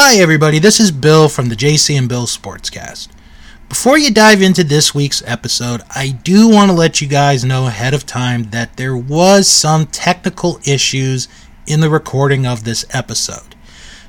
Hi, 0.00 0.18
everybody. 0.18 0.60
This 0.60 0.78
is 0.78 0.92
Bill 0.92 1.28
from 1.28 1.48
the 1.48 1.56
JC 1.56 1.98
and 1.98 2.08
Bill 2.08 2.26
Sportscast. 2.26 3.08
Before 3.68 3.98
you 3.98 4.12
dive 4.12 4.40
into 4.40 4.62
this 4.62 4.94
week's 4.94 5.24
episode, 5.26 5.82
I 5.90 6.10
do 6.22 6.48
want 6.48 6.70
to 6.70 6.76
let 6.76 7.00
you 7.00 7.08
guys 7.08 7.44
know 7.44 7.66
ahead 7.66 7.94
of 7.94 8.06
time 8.06 8.50
that 8.50 8.76
there 8.76 8.96
was 8.96 9.48
some 9.48 9.86
technical 9.86 10.60
issues 10.64 11.26
in 11.66 11.80
the 11.80 11.90
recording 11.90 12.46
of 12.46 12.62
this 12.62 12.86
episode. 12.90 13.56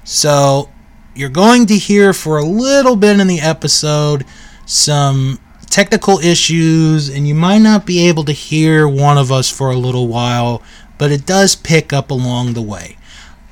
So, 0.04 0.70
you're 1.16 1.28
going 1.28 1.66
to 1.66 1.75
hear 1.75 2.14
for 2.14 2.38
a 2.38 2.46
little 2.46 2.96
bit 2.96 3.20
in 3.20 3.26
the 3.26 3.42
episode 3.42 4.26
some 4.68 5.40
technical 5.71 6.20
issues, 6.20 7.10
and 7.10 7.28
you 7.28 7.34
might 7.34 7.64
not 7.64 7.88
be 7.88 8.08
able 8.08 8.26
to 8.26 8.32
hear 8.32 8.88
one 8.88 9.18
of 9.18 9.32
us 9.32 9.50
for 9.50 9.71
a 9.71 9.76
little 9.76 10.08
while, 10.08 10.62
but 11.00 11.12
it 11.12 11.26
does 11.26 11.56
pick 11.56 11.92
up 11.92 12.12
along 12.12 12.54
the 12.54 12.62
way. 12.62 12.98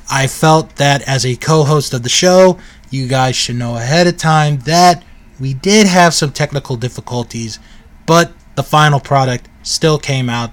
I 0.10 0.28
felt 0.28 0.76
that 0.78 1.02
as 1.04 1.26
a 1.26 1.36
co 1.36 1.64
host 1.64 1.94
of 1.94 2.04
the 2.04 2.10
show, 2.10 2.60
you 2.90 3.08
guys 3.08 3.36
should 3.36 3.58
know 3.58 3.76
ahead 3.76 4.08
of 4.08 4.18
time 4.18 4.60
that 4.60 5.04
we 5.40 5.54
did 5.54 5.88
have 5.88 6.14
some 6.14 6.32
technical 6.32 6.76
difficulties, 6.76 7.60
but 8.06 8.32
the 8.56 8.64
final 8.64 9.00
product 9.00 9.48
still 9.64 9.98
came 10.00 10.30
out 10.30 10.52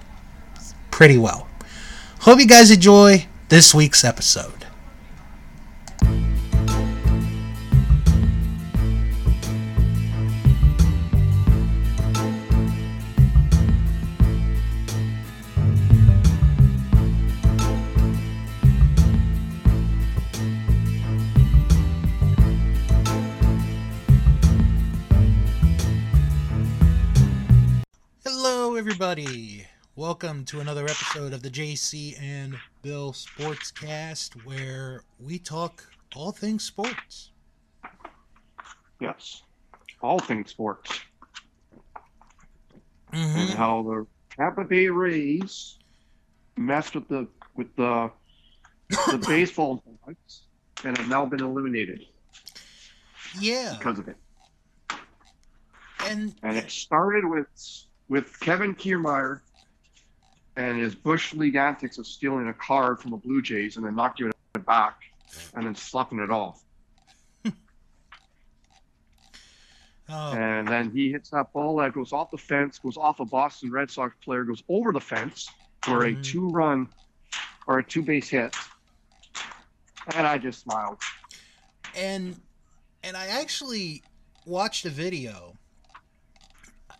pretty 0.91 1.17
well. 1.17 1.49
Hope 2.21 2.41
you 2.41 2.47
guys 2.47 2.71
enjoy 2.71 3.27
this 3.49 3.75
week's 3.75 4.05
episode. 4.05 4.54
Everybody. 28.87 29.67
Welcome 29.97 30.45
to 30.45 30.61
another 30.61 30.85
episode 30.85 31.33
of 31.33 31.41
the 31.41 31.49
JC 31.49 32.21
and 32.21 32.55
Bill 32.83 33.15
Sportscast, 33.15 34.45
where 34.45 35.05
we 35.19 35.39
talk 35.39 35.83
all 36.15 36.33
things 36.33 36.65
sports. 36.65 37.31
Yes. 39.01 39.43
All 40.03 40.19
things 40.19 40.51
sports. 40.51 41.01
Mm-hmm. 43.15 43.39
And 43.39 43.51
how 43.53 43.83
the 43.85 44.07
Tampa 44.37 44.65
Bay 44.65 44.89
Rays 44.89 45.79
messed 46.59 46.95
with 46.95 47.09
the 47.09 47.27
with 47.57 47.75
the 47.77 48.11
the 48.91 49.25
baseball 49.27 49.83
gods 50.05 50.43
and 50.85 50.99
have 50.99 51.09
now 51.09 51.25
been 51.25 51.41
eliminated 51.41 52.03
Yeah, 53.41 53.77
because 53.79 53.99
of 53.99 54.09
it. 54.09 54.17
and 56.05 56.35
And 56.43 56.59
it 56.59 56.71
started 56.71 57.25
with 57.25 57.47
with 58.09 58.39
Kevin 58.41 58.75
Kiermaier 58.75 59.41
and 60.57 60.79
his 60.79 60.95
bush 60.95 61.35
league 61.35 61.57
antics 61.57 61.99
of 61.99 62.07
stealing 62.07 62.49
a 62.49 62.53
card 62.55 63.01
from 63.01 63.11
the 63.11 63.17
Blue 63.17 63.43
Jays 63.43 63.77
and 63.77 63.85
then 63.85 63.95
not 63.97 64.17
giving 64.17 64.33
it 64.55 64.67
back 64.67 65.01
and 65.55 65.67
then 65.67 65.75
sloughing 65.75 66.21
it 66.21 66.31
off. 66.31 66.63
oh, 70.09 70.33
And 70.33 70.69
then 70.69 70.91
he 70.91 71.11
hits 71.11 71.31
that 71.31 71.53
ball 71.53 71.77
that 71.77 71.93
goes 71.93 72.13
off 72.13 72.31
the 72.31 72.39
fence, 72.39 72.79
goes 72.79 72.97
off 72.97 73.21
a 73.21 73.25
Boston 73.25 73.71
Red 73.73 73.91
Sox 73.91 74.15
player, 74.25 74.45
goes 74.45 74.63
over 74.69 74.93
the 74.93 75.01
fence 75.01 75.49
for 75.83 76.05
a 76.05 76.13
Mhm. 76.15 76.23
two 76.25 76.49
run 76.51 76.89
or 77.67 77.79
a 77.79 77.85
two 77.85 78.03
base 78.03 78.29
hit. 78.29 78.55
And 80.15 80.27
I 80.27 80.39
just 80.39 80.61
smiled. 80.63 80.99
and 81.97 82.41
and 83.05 83.17
I 83.17 83.27
actually 83.27 84.03
watched 84.47 84.85
a 84.85 84.91
video 84.91 85.53
a- 85.53 85.59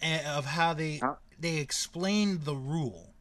of 0.05 0.45
how 0.47 0.75
they 0.75 0.99
Huh? 0.99 1.17
they 1.39 1.57
explained 1.59 2.45
the 2.45 2.55
rule, 2.55 3.15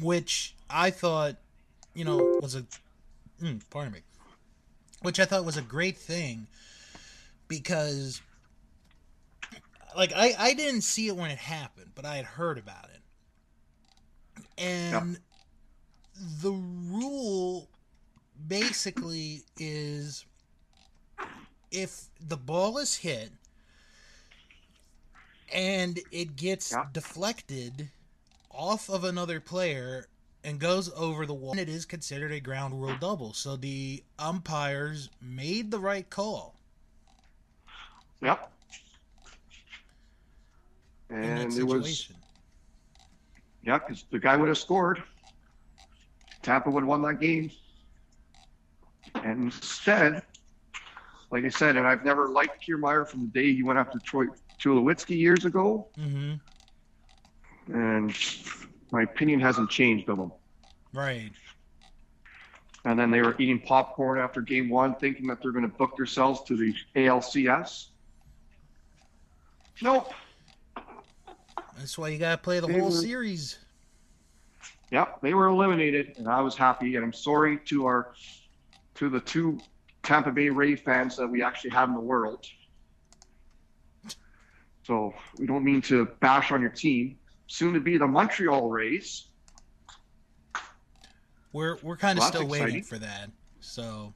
which 0.00 0.54
I 0.68 0.90
thought, 0.90 1.36
you 1.94 2.04
know, 2.04 2.28
was 2.40 2.54
a 2.54 2.64
mm, 3.40 3.60
pardon 3.70 3.92
me, 3.92 4.00
which 5.02 5.20
I 5.20 5.24
thought 5.24 5.44
was 5.44 5.56
a 5.56 5.62
great 5.62 5.96
thing 5.96 6.46
because, 7.48 8.22
like, 9.96 10.12
I 10.14 10.34
I 10.38 10.54
didn't 10.54 10.82
see 10.82 11.08
it 11.08 11.16
when 11.16 11.30
it 11.30 11.38
happened, 11.38 11.92
but 11.94 12.04
I 12.04 12.16
had 12.16 12.24
heard 12.24 12.58
about 12.58 12.88
it, 12.90 13.02
and 14.58 15.18
the 16.42 16.52
rule 16.52 17.68
basically 18.48 19.42
is 19.58 20.24
if 21.70 22.06
the 22.20 22.36
ball 22.36 22.78
is 22.78 22.96
hit 22.96 23.32
and 25.52 25.98
it 26.10 26.36
gets 26.36 26.72
Yeah. 26.72 26.86
deflected 26.92 27.90
off 28.50 28.88
of 28.88 29.04
another 29.04 29.40
player 29.40 30.06
and 30.42 30.60
goes 30.60 30.92
over 30.92 31.26
the 31.26 31.34
wall, 31.34 31.52
And 31.52 31.60
it 31.60 31.68
is 31.68 31.84
considered 31.86 32.30
a 32.32 32.40
ground 32.40 32.80
rule 32.80 32.96
double. 33.00 33.32
So 33.32 33.56
the 33.56 34.04
umpires 34.18 35.08
made 35.20 35.70
the 35.70 35.78
right 35.78 36.08
call 36.08 36.54
Yep. 38.20 38.50
And 41.10 41.56
it 41.58 41.62
was, 41.62 42.10
yeah, 43.62 43.78
because 43.78 44.04
the 44.10 44.18
guy 44.18 44.36
would 44.36 44.48
have 44.48 44.58
scored. 44.58 45.02
Tampa 46.42 46.70
would 46.70 46.80
have 46.80 46.88
won 46.88 47.02
that 47.02 47.20
game. 47.20 47.50
And 49.22 49.44
instead, 49.44 50.22
like 51.30 51.44
I 51.44 51.48
said, 51.48 51.76
and 51.76 51.86
I've 51.86 52.04
never 52.04 52.28
liked 52.28 52.66
Kiermaier 52.66 53.06
from 53.08 53.20
the 53.20 53.26
day 53.28 53.52
he 53.54 53.62
went 53.62 53.78
after 53.78 53.98
Troy 53.98 54.26
Tulowitzki 54.60 55.16
years 55.16 55.44
ago. 55.44 55.88
mm-hmm. 55.98 56.34
And 57.72 58.14
my 58.92 59.02
opinion 59.02 59.40
hasn't 59.40 59.70
changed 59.70 60.08
of 60.10 60.18
them. 60.18 60.32
Right. 60.92 61.32
And 62.84 62.98
then 62.98 63.10
they 63.10 63.22
were 63.22 63.34
eating 63.38 63.58
popcorn 63.60 64.18
after 64.18 64.42
game 64.42 64.68
one, 64.68 64.94
thinking 64.96 65.26
that 65.28 65.40
they're 65.40 65.52
going 65.52 65.68
to 65.68 65.74
book 65.76 65.96
themselves 65.96 66.42
to 66.44 66.56
the 66.56 66.74
ALCS. 66.94 67.86
Nope. 69.80 70.12
That's 71.78 71.96
why 71.96 72.08
you 72.10 72.18
got 72.18 72.32
to 72.32 72.38
play 72.38 72.60
the 72.60 72.66
They 72.66 72.74
whole 72.78 72.90
were- 72.90 72.96
series. 72.96 73.58
Yep, 74.90 75.22
they 75.22 75.34
were 75.34 75.46
eliminated, 75.46 76.14
and 76.18 76.28
I 76.28 76.40
was 76.42 76.54
happy. 76.54 76.94
And 76.96 77.04
I'm 77.04 77.12
sorry 77.12 77.58
to 77.66 77.86
our, 77.86 78.12
to 78.96 79.08
the 79.08 79.18
two 79.20 79.58
Tampa 80.04 80.30
Bay 80.30 80.50
Ray 80.50 80.76
fans 80.76 81.16
that 81.16 81.26
we 81.26 81.42
actually 81.42 81.70
have 81.70 81.88
in 81.88 81.94
the 81.94 82.00
world. 82.00 82.46
So 84.84 85.14
we 85.38 85.46
don't 85.46 85.64
mean 85.64 85.80
to 85.82 86.06
bash 86.20 86.52
on 86.52 86.60
your 86.60 86.70
team. 86.70 87.18
Soon 87.46 87.74
to 87.74 87.80
be 87.80 87.96
the 87.96 88.06
Montreal 88.06 88.68
Rays. 88.68 89.26
We're 91.52 91.78
we're 91.82 91.96
kind 91.96 92.18
of 92.18 92.22
Well, 92.22 92.30
still 92.30 92.46
waiting 92.46 92.82
for 92.82 92.98
that. 92.98 93.30
So 93.60 94.12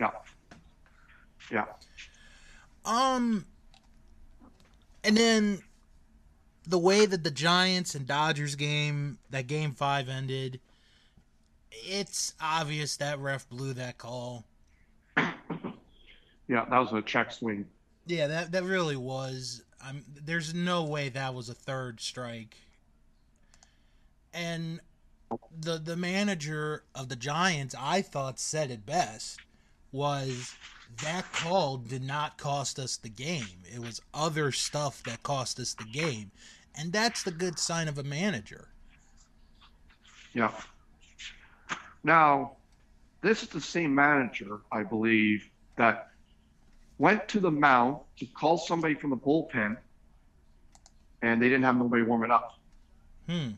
Yeah. 0.00 0.10
Yeah. 1.50 1.64
Um, 2.84 3.46
and 5.02 5.16
then 5.16 5.60
the 6.66 6.78
way 6.78 7.06
that 7.06 7.24
the 7.24 7.30
Giants 7.30 7.94
and 7.94 8.06
Dodgers 8.06 8.54
game, 8.54 9.18
that 9.30 9.46
game 9.46 9.72
five 9.72 10.08
ended, 10.08 10.60
it's 11.70 12.34
obvious 12.40 12.96
that 12.98 13.18
ref 13.18 13.48
blew 13.48 13.72
that 13.74 13.98
call. 13.98 14.44
Yeah, 16.48 16.64
that 16.70 16.78
was 16.78 16.92
a 16.92 17.02
check 17.02 17.32
swing. 17.32 17.66
Yeah, 18.06 18.28
that 18.28 18.52
that 18.52 18.62
really 18.62 18.94
was. 18.94 19.64
I'm, 19.84 20.04
there's 20.24 20.54
no 20.54 20.84
way 20.84 21.08
that 21.10 21.34
was 21.34 21.48
a 21.48 21.54
third 21.54 22.00
strike. 22.00 22.56
And 24.32 24.80
the 25.58 25.78
the 25.78 25.96
manager 25.96 26.84
of 26.94 27.08
the 27.08 27.16
Giants, 27.16 27.74
I 27.78 28.02
thought, 28.02 28.38
said 28.38 28.70
it 28.70 28.86
best. 28.86 29.40
Was 29.92 30.54
that 31.02 31.32
call 31.32 31.78
did 31.78 32.02
not 32.02 32.38
cost 32.38 32.78
us 32.78 32.96
the 32.96 33.08
game. 33.08 33.62
It 33.72 33.80
was 33.80 34.00
other 34.12 34.52
stuff 34.52 35.02
that 35.04 35.22
cost 35.22 35.58
us 35.58 35.74
the 35.74 35.84
game, 35.84 36.30
and 36.74 36.92
that's 36.92 37.22
the 37.22 37.30
good 37.30 37.58
sign 37.58 37.88
of 37.88 37.98
a 37.98 38.02
manager. 38.02 38.68
Yeah. 40.32 40.52
Now, 42.04 42.52
this 43.22 43.42
is 43.42 43.48
the 43.48 43.60
same 43.60 43.94
manager, 43.94 44.60
I 44.70 44.82
believe, 44.84 45.50
that 45.76 46.10
went 46.98 47.28
to 47.28 47.40
the 47.40 47.50
mound 47.50 47.98
to 48.18 48.26
call 48.26 48.58
somebody 48.58 48.94
from 48.94 49.10
the 49.10 49.16
bullpen, 49.16 49.76
and 51.22 51.40
they 51.40 51.48
didn't 51.48 51.64
have 51.64 51.76
nobody 51.76 52.02
warming 52.02 52.30
up. 52.30 52.58
Hmm. 53.28 53.50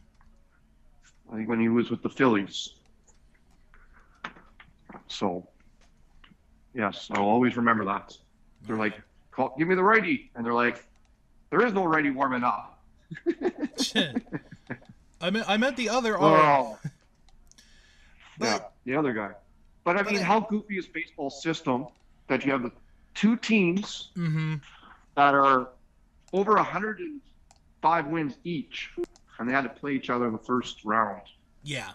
I 1.31 1.37
think 1.37 1.49
when 1.49 1.61
he 1.61 1.69
was 1.69 1.91
with 1.91 2.03
the 2.03 2.09
Phillies. 2.09 2.71
So, 5.09 5.47
yes, 6.75 7.09
I'll 7.13 7.25
always 7.25 7.57
remember 7.57 7.85
that. 7.87 8.17
They're 8.67 8.77
like, 8.77 9.01
call, 9.31 9.55
give 9.59 9.69
me 9.69 9.75
the 9.75 9.83
righty. 9.83 10.31
And 10.35 10.45
they're 10.45 10.55
like, 10.55 10.85
there 11.51 11.65
is 11.65 11.73
no 11.73 11.85
righty 11.85 12.11
warming 12.11 12.45
up. 12.45 12.83
I 15.21 15.31
meant 15.31 15.49
I 15.49 15.57
meant 15.57 15.77
the 15.77 15.89
other 15.89 16.17
arm. 16.17 16.77
Oh. 16.85 16.91
But 18.39 18.47
yeah, 18.47 18.59
the 18.85 18.97
other 18.97 19.13
guy. 19.13 19.31
But 19.85 19.97
I 19.97 20.03
mean, 20.03 20.21
how 20.21 20.41
goofy 20.41 20.79
is 20.79 20.87
baseball 20.87 21.31
system 21.31 21.87
that 22.29 22.45
you 22.45 22.53
have 22.53 22.63
the 22.63 22.71
two 23.19 23.37
teams 23.37 24.11
Mm-hmm. 24.17 24.55
that 25.17 25.35
are 25.35 25.71
over 26.33 26.55
105 26.55 28.07
wins 28.07 28.39
each, 28.45 28.91
and 29.39 29.49
they 29.49 29.53
had 29.53 29.63
to 29.63 29.69
play 29.71 29.93
each 29.93 30.09
other 30.09 30.27
in 30.27 30.33
the 30.33 30.39
first 30.39 30.85
round. 30.85 31.23
Yeah. 31.65 31.91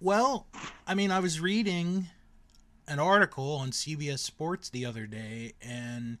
Well, 0.00 0.46
I 0.86 0.94
mean, 0.94 1.10
I 1.10 1.20
was 1.20 1.40
reading 1.40 2.08
an 2.86 2.98
article 2.98 3.52
on 3.56 3.70
CBS 3.70 4.18
Sports 4.18 4.68
the 4.68 4.84
other 4.84 5.06
day, 5.06 5.52
and 5.62 6.18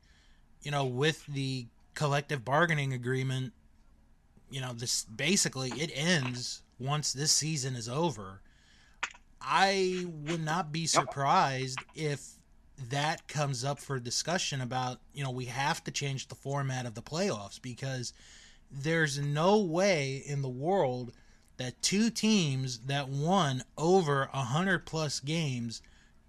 you 0.62 0.70
know, 0.70 0.86
with 0.86 1.26
the 1.26 1.66
collective 1.94 2.42
bargaining 2.44 2.94
agreement, 2.94 3.52
you 4.50 4.62
know, 4.62 4.72
this 4.72 5.04
basically 5.04 5.70
it 5.72 5.90
ends 5.94 6.62
once 6.78 7.12
this 7.12 7.32
season 7.32 7.76
is 7.76 7.88
over. 7.88 8.40
I 9.42 10.06
would 10.26 10.42
not 10.42 10.72
be 10.72 10.86
surprised 10.86 11.78
if 11.94 12.38
that 12.90 13.26
comes 13.28 13.64
up 13.64 13.78
for 13.78 13.98
discussion 13.98 14.60
about, 14.60 14.98
you 15.12 15.22
know, 15.22 15.30
we 15.30 15.46
have 15.46 15.82
to 15.84 15.90
change 15.90 16.28
the 16.28 16.34
format 16.34 16.86
of 16.86 16.94
the 16.94 17.02
playoffs 17.02 17.60
because 17.60 18.12
there's 18.70 19.18
no 19.18 19.58
way 19.58 20.22
in 20.26 20.42
the 20.42 20.48
world 20.48 21.12
that 21.56 21.80
two 21.82 22.10
teams 22.10 22.78
that 22.80 23.08
won 23.08 23.62
over 23.78 24.24
a 24.32 24.38
100 24.38 24.86
plus 24.86 25.20
games 25.20 25.82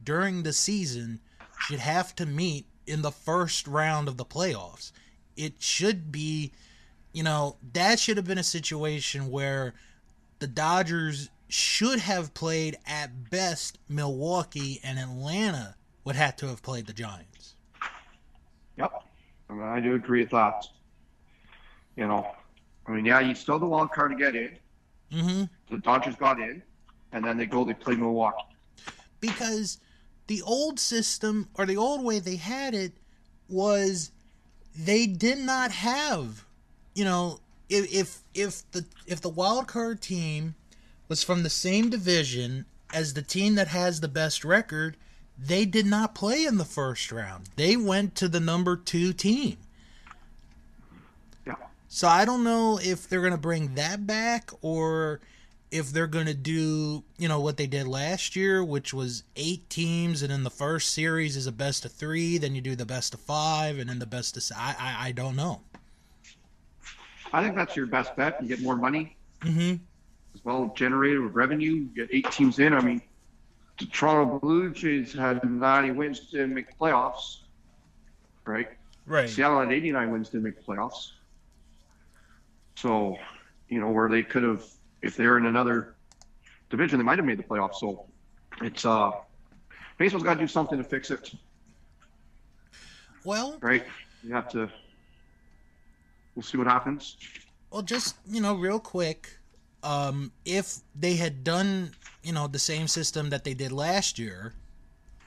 during 0.04 0.44
the 0.44 0.54
season 0.54 1.20
should 1.60 1.80
have 1.80 2.16
to 2.16 2.26
meet 2.26 2.66
in 2.86 3.02
the 3.02 3.12
first 3.12 3.68
round 3.68 4.08
of 4.08 4.18
the 4.18 4.26
playoffs. 4.26 4.92
It 5.36 5.54
should 5.60 6.12
be, 6.12 6.52
you 7.12 7.24
know, 7.24 7.56
that 7.74 8.00
should 8.00 8.18
have 8.18 8.28
been 8.28 8.38
a 8.38 8.44
situation 8.44 9.32
where 9.32 9.74
the 10.40 10.48
Dodgers 10.48 11.30
should 11.48 12.00
have 12.00 12.34
played 12.34 12.78
at 12.86 13.30
best 13.32 13.80
Milwaukee 13.90 14.80
and 14.84 15.00
Atlanta 15.00 15.76
would 16.06 16.16
have 16.16 16.36
to 16.38 16.48
have 16.48 16.62
played 16.62 16.86
the 16.86 16.94
Giants. 16.94 17.56
Yep, 18.78 18.92
I, 19.50 19.54
mean, 19.54 19.64
I 19.64 19.80
do 19.80 19.96
agree 19.96 20.22
with 20.22 20.32
that. 20.32 20.66
You 21.98 22.08
know, 22.08 22.32
I 22.88 22.92
mean, 22.92 23.06
yeah, 23.06 23.20
you 23.20 23.36
still 23.36 23.60
the 23.60 23.66
wild 23.66 23.92
card 23.92 24.12
to 24.12 24.18
get 24.18 24.36
in. 24.36 24.58
Mm-hmm. 25.12 25.44
The 25.74 25.82
Dodgers 25.82 26.16
got 26.16 26.40
in, 26.40 26.62
and 27.12 27.24
then 27.26 27.38
they 27.38 27.46
go, 27.46 27.64
they 27.64 27.74
play 27.74 27.96
Milwaukee. 27.96 28.44
because 29.20 29.80
the 30.28 30.42
old 30.42 30.80
system 30.80 31.50
or 31.56 31.66
the 31.66 31.78
old 31.78 32.04
way 32.04 32.20
they 32.20 32.36
had 32.36 32.74
it 32.74 32.94
was 33.48 34.12
they 34.76 35.06
did 35.06 35.38
not 35.38 35.72
have 35.72 36.46
you 36.96 37.06
know 37.06 37.40
if 37.70 37.92
if, 37.94 38.24
if 38.34 38.72
the 38.72 38.86
if 39.06 39.22
the 39.22 39.30
wild 39.30 39.68
card 39.68 40.02
team 40.02 40.56
was 41.08 41.24
from 41.24 41.44
the 41.44 41.50
same 41.50 41.90
division 41.90 42.66
as 42.94 43.14
the 43.14 43.22
team 43.22 43.56
that 43.56 43.68
has 43.68 44.02
the 44.02 44.08
best 44.08 44.44
record 44.44 44.98
they 45.38 45.66
did 45.66 45.86
not 45.86 46.16
play 46.16 46.46
in 46.46 46.58
the 46.58 46.66
first 46.66 47.12
round 47.12 47.50
they 47.56 47.76
went 47.76 48.16
to 48.16 48.28
the 48.28 48.40
number 48.40 48.76
2 48.78 49.14
team 49.14 49.58
Yeah. 51.46 51.56
so 51.88 52.08
I 52.08 52.26
don't 52.26 52.44
know 52.44 52.80
if 52.82 53.08
they're 53.10 53.22
going 53.22 53.32
to 53.34 53.38
bring 53.38 53.76
that 53.76 54.06
back 54.08 54.52
or 54.62 55.20
if 55.72 55.92
they're 55.92 56.08
going 56.08 56.28
to 56.28 56.34
do, 56.34 57.04
you 57.18 57.28
know, 57.28 57.42
what 57.42 57.58
they 57.58 57.68
did 57.68 57.86
last 57.86 58.36
year, 58.36 58.64
which 58.64 58.94
was 58.94 59.24
eight 59.36 59.70
teams, 59.70 60.22
and 60.22 60.32
in 60.32 60.44
the 60.44 60.50
first 60.50 60.94
series 60.94 61.36
is 61.36 61.48
a 61.48 61.52
best 61.52 61.84
of 61.84 61.92
three, 61.92 62.38
then 62.38 62.56
you 62.56 62.62
do 62.62 62.76
the 62.78 62.86
best 62.86 63.14
of 63.14 63.20
five, 63.20 63.78
and 63.78 63.90
then 63.90 64.00
the 64.00 64.06
best 64.06 64.38
of. 64.38 64.44
I 64.58 64.76
I 65.08 65.12
don't 65.12 65.36
know. 65.36 65.62
I 67.34 67.44
think 67.44 67.56
that's 67.56 67.76
your 67.76 67.88
best 67.88 68.16
bet. 68.16 68.42
You 68.42 68.48
get 68.48 68.62
more 68.62 68.78
money 68.78 69.18
Mm-hmm. 69.42 69.84
as 70.34 70.46
well 70.46 70.72
generated 70.78 71.20
with 71.20 71.34
revenue. 71.34 71.72
You 71.72 71.86
get 71.96 72.08
eight 72.14 72.32
teams 72.32 72.60
in. 72.60 72.72
I 72.72 72.80
mean, 72.82 73.02
the 73.80 73.86
Toronto 73.88 74.40
Blue 74.40 74.72
Jays 74.72 75.14
had 75.14 75.44
90 75.50 75.92
wins, 75.92 76.20
didn't 76.32 76.54
make 76.54 76.78
playoffs, 76.78 77.40
right? 78.46 78.70
Right. 79.06 79.30
Seattle 79.30 79.60
had 79.60 79.72
89 79.72 80.12
wins, 80.12 80.30
didn't 80.30 80.44
make 80.44 80.66
playoffs. 80.66 81.12
So, 82.76 83.18
you 83.70 83.80
know, 83.80 83.90
where 83.90 84.10
they 84.10 84.24
could 84.24 84.44
have, 84.44 84.64
if 85.02 85.16
they 85.18 85.26
were 85.26 85.38
in 85.38 85.46
another 85.46 85.96
division, 86.70 86.98
they 87.00 87.04
might 87.04 87.18
have 87.20 87.26
made 87.26 87.38
the 87.40 87.44
playoffs. 87.44 87.76
So, 87.76 88.06
it's 88.62 88.86
uh, 88.86 89.12
baseball's 89.98 90.24
got 90.24 90.36
to 90.36 90.40
do 90.40 90.48
something 90.48 90.78
to 90.78 90.84
fix 90.84 91.12
it, 91.12 91.34
Well, 93.24 93.58
right? 93.62 93.86
You 94.24 94.34
have 94.34 94.50
to. 94.50 94.70
We'll 96.36 96.44
see 96.44 96.58
what 96.58 96.68
happens. 96.68 97.18
well, 97.72 97.82
just 97.82 98.16
you 98.28 98.42
know, 98.42 98.56
real 98.56 98.80
quick, 98.80 99.38
um, 99.84 100.32
if 100.46 100.78
they 100.94 101.16
had 101.16 101.44
done, 101.44 101.92
you 102.26 102.34
know, 102.34 102.48
the 102.48 102.60
same 102.60 102.88
system 102.88 103.30
that 103.30 103.44
they 103.44 103.54
did 103.54 103.72
last 103.72 104.18
year, 104.18 104.54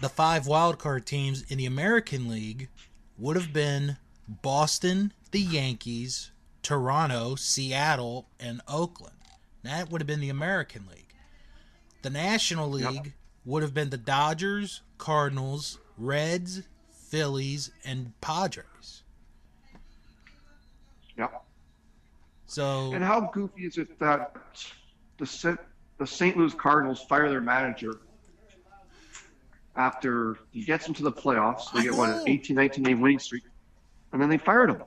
the 0.00 0.08
five 0.08 0.44
wildcard 0.44 1.04
teams 1.04 1.42
in 1.42 1.58
the 1.58 1.66
American 1.66 2.28
League 2.28 2.68
would 3.16 3.36
have 3.36 3.52
been 3.52 3.96
Boston, 4.28 5.12
the 5.30 5.40
Yankees, 5.40 6.30
Toronto, 6.62 7.34
Seattle, 7.36 8.28
and 8.40 8.60
Oakland. 8.68 9.16
That 9.62 9.90
would 9.90 10.00
have 10.00 10.06
been 10.06 10.20
the 10.20 10.28
American 10.28 10.86
League. 10.86 11.14
The 12.02 12.10
National 12.10 12.78
Yep. 12.78 12.90
League 12.90 13.14
would 13.44 13.62
have 13.62 13.74
been 13.74 13.90
the 13.90 13.96
Dodgers, 13.96 14.82
Cardinals, 14.98 15.78
Reds, 15.96 16.62
Phillies, 16.90 17.70
and 17.84 18.18
Padres. 18.20 19.02
Yeah. 21.16 21.28
So 22.46 22.92
And 22.92 23.04
how 23.04 23.20
goofy 23.32 23.66
is 23.66 23.78
it 23.78 23.98
that 23.98 24.34
the. 25.18 25.58
The 25.98 26.06
St. 26.06 26.36
Louis 26.36 26.54
Cardinals 26.54 27.02
fire 27.02 27.28
their 27.28 27.40
manager 27.40 27.98
after 29.76 30.36
he 30.50 30.62
gets 30.64 30.84
them 30.84 30.94
to 30.94 31.02
the 31.02 31.12
playoffs? 31.12 31.72
They 31.72 31.82
get 31.82 31.94
what 31.94 32.10
an 32.10 32.22
18, 32.28 32.56
19 32.56 32.84
game 32.84 33.00
winning 33.00 33.18
streak, 33.18 33.44
and 34.12 34.20
then 34.20 34.28
they 34.28 34.38
fired 34.38 34.70
him. 34.70 34.82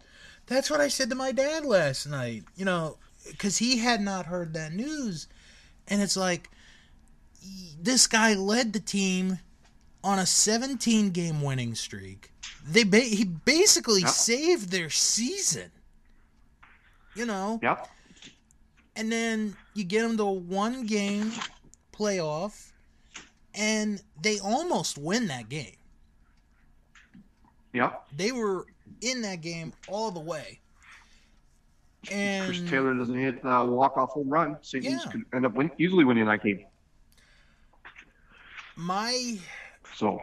That's 0.47 0.69
what 0.69 0.81
I 0.81 0.87
said 0.87 1.09
to 1.09 1.15
my 1.15 1.31
dad 1.31 1.65
last 1.65 2.07
night. 2.07 2.43
You 2.55 2.65
know, 2.65 2.97
because 3.29 3.57
he 3.57 3.77
had 3.77 4.01
not 4.01 4.25
heard 4.25 4.53
that 4.53 4.73
news, 4.73 5.27
and 5.87 6.01
it's 6.01 6.17
like 6.17 6.49
this 7.81 8.07
guy 8.07 8.33
led 8.33 8.73
the 8.73 8.79
team 8.79 9.39
on 10.03 10.19
a 10.19 10.25
17 10.25 11.11
game 11.11 11.41
winning 11.41 11.75
streak. 11.75 12.31
They 12.67 12.83
ba- 12.83 12.99
he 12.99 13.23
basically 13.23 14.01
Yep. 14.01 14.09
saved 14.09 14.71
their 14.71 14.89
season. 14.89 15.71
You 17.15 17.25
know, 17.25 17.59
Yep. 17.61 17.87
And 18.95 19.11
then 19.11 19.55
you 19.73 19.83
get 19.83 20.01
them 20.01 20.17
to 20.17 20.23
a 20.23 20.31
one 20.31 20.85
game 20.85 21.31
playoff, 21.93 22.71
and 23.53 24.01
they 24.21 24.39
almost 24.39 24.97
win 24.97 25.27
that 25.27 25.49
game. 25.49 25.75
Yep. 27.74 28.07
They 28.17 28.31
were 28.31 28.65
in 29.01 29.21
that 29.21 29.41
game 29.41 29.74
all 29.88 30.12
the 30.12 30.19
way. 30.19 30.60
And 32.12 32.45
Chris 32.45 32.69
Taylor 32.69 32.93
doesn't 32.95 33.17
hit 33.17 33.39
a 33.43 33.65
walk 33.65 33.95
off 33.95 34.10
home 34.10 34.29
run. 34.29 34.57
St. 34.62 34.83
Yeah. 34.83 35.00
could 35.10 35.24
end 35.33 35.45
up 35.45 35.53
win- 35.53 35.71
easily 35.77 36.03
winning 36.03 36.25
that 36.25 36.43
game. 36.43 36.65
my 38.75 39.38
So 39.95 40.21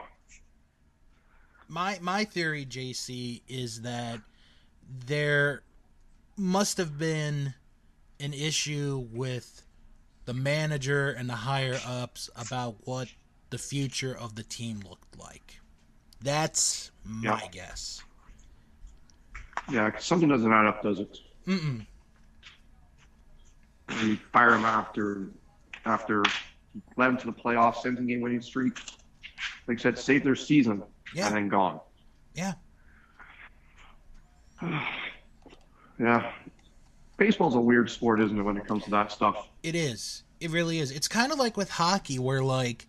my 1.69 1.99
my 2.01 2.25
theory, 2.25 2.67
JC, 2.67 3.43
is 3.47 3.83
that 3.83 4.21
there 5.07 5.63
must 6.37 6.79
have 6.79 6.99
been 6.99 7.55
an 8.21 8.33
issue 8.35 9.07
with 9.13 9.63
the 10.25 10.35
manager 10.35 11.11
and 11.11 11.29
the 11.29 11.35
higher 11.35 11.79
ups 11.87 12.29
about 12.37 12.77
what 12.87 13.09
the 13.51 13.59
future 13.59 14.15
of 14.17 14.35
the 14.35 14.43
team 14.43 14.81
looked 14.81 15.19
like. 15.19 15.61
That's 16.21 16.91
my 17.05 17.43
Yeah. 17.43 17.49
guess. 17.51 18.03
yeah, 19.71 19.91
'cause 19.91 20.05
something 20.05 20.29
doesn't 20.29 20.51
add 20.53 20.67
up, 20.67 20.83
does 20.83 20.99
it? 21.01 21.19
Mm-mm. 21.47 21.87
You 24.03 24.17
fire 24.33 24.55
him 24.55 24.65
after 24.65 25.31
after 25.85 26.23
led 26.97 27.09
them 27.09 27.17
to 27.19 27.27
the 27.27 27.33
playoffs, 27.33 27.83
17 27.83 28.07
game 28.07 28.21
winning 28.21 28.41
streak. 28.43 28.79
Like 29.67 29.79
I 29.79 29.83
said, 29.83 29.99
saved 29.99 30.25
their 30.25 30.35
season 30.37 30.83
Yeah. 31.15 31.27
and 31.29 31.37
then 31.37 31.49
gone. 31.49 31.81
Yeah. 32.35 32.55
Yeah. 36.01 36.33
Baseball's 37.19 37.57
a 37.57 37.61
weird 37.61 37.91
sport, 37.91 38.21
isn't 38.21 38.39
it, 38.39 38.43
when 38.43 38.57
it 38.57 38.67
comes 38.67 38.85
to 38.85 38.91
that 38.91 39.13
stuff? 39.13 39.49
It 39.63 39.75
is. 39.75 40.23
It 40.41 40.51
really 40.51 40.79
is. 40.79 40.91
It's 40.93 41.09
kind 41.09 41.33
of 41.33 41.39
like 41.39 41.57
with 41.57 41.69
hockey, 41.69 42.19
where 42.19 42.43
like 42.45 42.87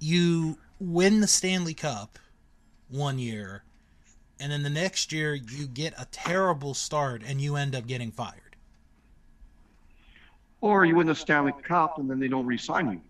you 0.00 0.58
win 0.80 1.20
the 1.20 1.26
Stanley 1.28 1.74
Cup 1.74 2.18
one 2.88 3.18
year, 3.20 3.62
and 4.40 4.50
then 4.50 4.64
the 4.64 4.70
next 4.70 5.12
year 5.12 5.34
you 5.34 5.66
get 5.68 5.94
a 5.96 6.06
terrible 6.10 6.74
start 6.74 7.22
and 7.24 7.40
you 7.40 7.54
end 7.54 7.74
up 7.76 7.86
getting 7.86 8.10
fired. 8.10 8.56
Or 10.60 10.84
you 10.84 10.96
win 10.96 11.06
the 11.06 11.14
Stanley 11.14 11.52
Cup 11.62 11.98
and 11.98 12.10
then 12.10 12.18
they 12.18 12.26
don't 12.26 12.46
re-sign 12.46 12.90
you 12.90 13.00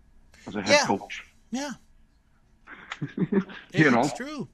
as 0.45 0.55
a 0.55 0.61
head 0.61 0.71
Yeah. 0.81 0.85
coach. 0.85 1.23
Yeah, 1.49 1.71
you 3.17 3.41
it- 3.73 3.91
know? 3.91 4.01
it's 4.01 4.13
true. 4.13 4.47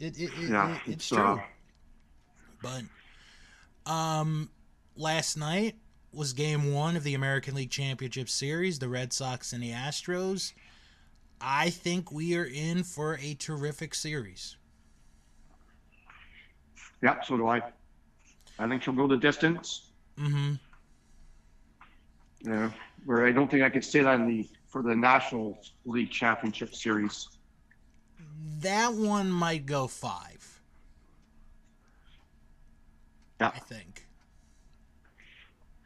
It, 0.00 0.18
it, 0.18 0.24
it, 0.36 0.50
Yeah, 0.50 0.72
it- 0.74 0.80
it's, 0.86 0.88
it's, 0.88 1.08
true. 1.10 1.18
uh, 1.18 1.38
But 2.60 2.82
um, 3.86 4.50
last 4.96 5.36
night 5.36 5.76
was 6.12 6.32
Game 6.32 6.72
One 6.72 6.96
of 6.96 7.04
the 7.04 7.14
American 7.14 7.54
League 7.54 7.70
Championship 7.70 8.28
Series. 8.28 8.78
The 8.78 8.88
Red 8.88 9.12
Sox 9.12 9.52
and 9.52 9.62
the 9.62 9.70
Astros. 9.70 10.52
I 11.40 11.70
think 11.70 12.10
we 12.10 12.36
are 12.36 12.44
in 12.44 12.82
for 12.82 13.18
a 13.22 13.34
terrific 13.34 13.94
series. 13.94 14.56
Yeah, 17.02 17.20
so 17.22 17.36
do 17.36 17.46
I. 17.46 17.62
I 18.58 18.66
think 18.68 18.82
she'll 18.82 18.94
go 18.94 19.06
the 19.06 19.18
distance. 19.18 19.90
Mm-hmm. 20.18 20.54
Yeah, 22.40 22.70
where 23.04 23.26
I 23.26 23.32
don't 23.32 23.50
think 23.50 23.62
I 23.62 23.68
could 23.68 23.84
say 23.84 24.02
that 24.02 24.14
in 24.14 24.26
the 24.26 24.48
for 24.68 24.82
the 24.82 24.96
National 24.96 25.58
League 25.84 26.10
Championship 26.10 26.74
Series. 26.74 27.28
That 28.60 28.94
one 28.94 29.30
might 29.30 29.66
go 29.66 29.86
five. 29.86 30.35
Yeah. 33.40 33.52
I 33.54 33.58
think. 33.58 34.06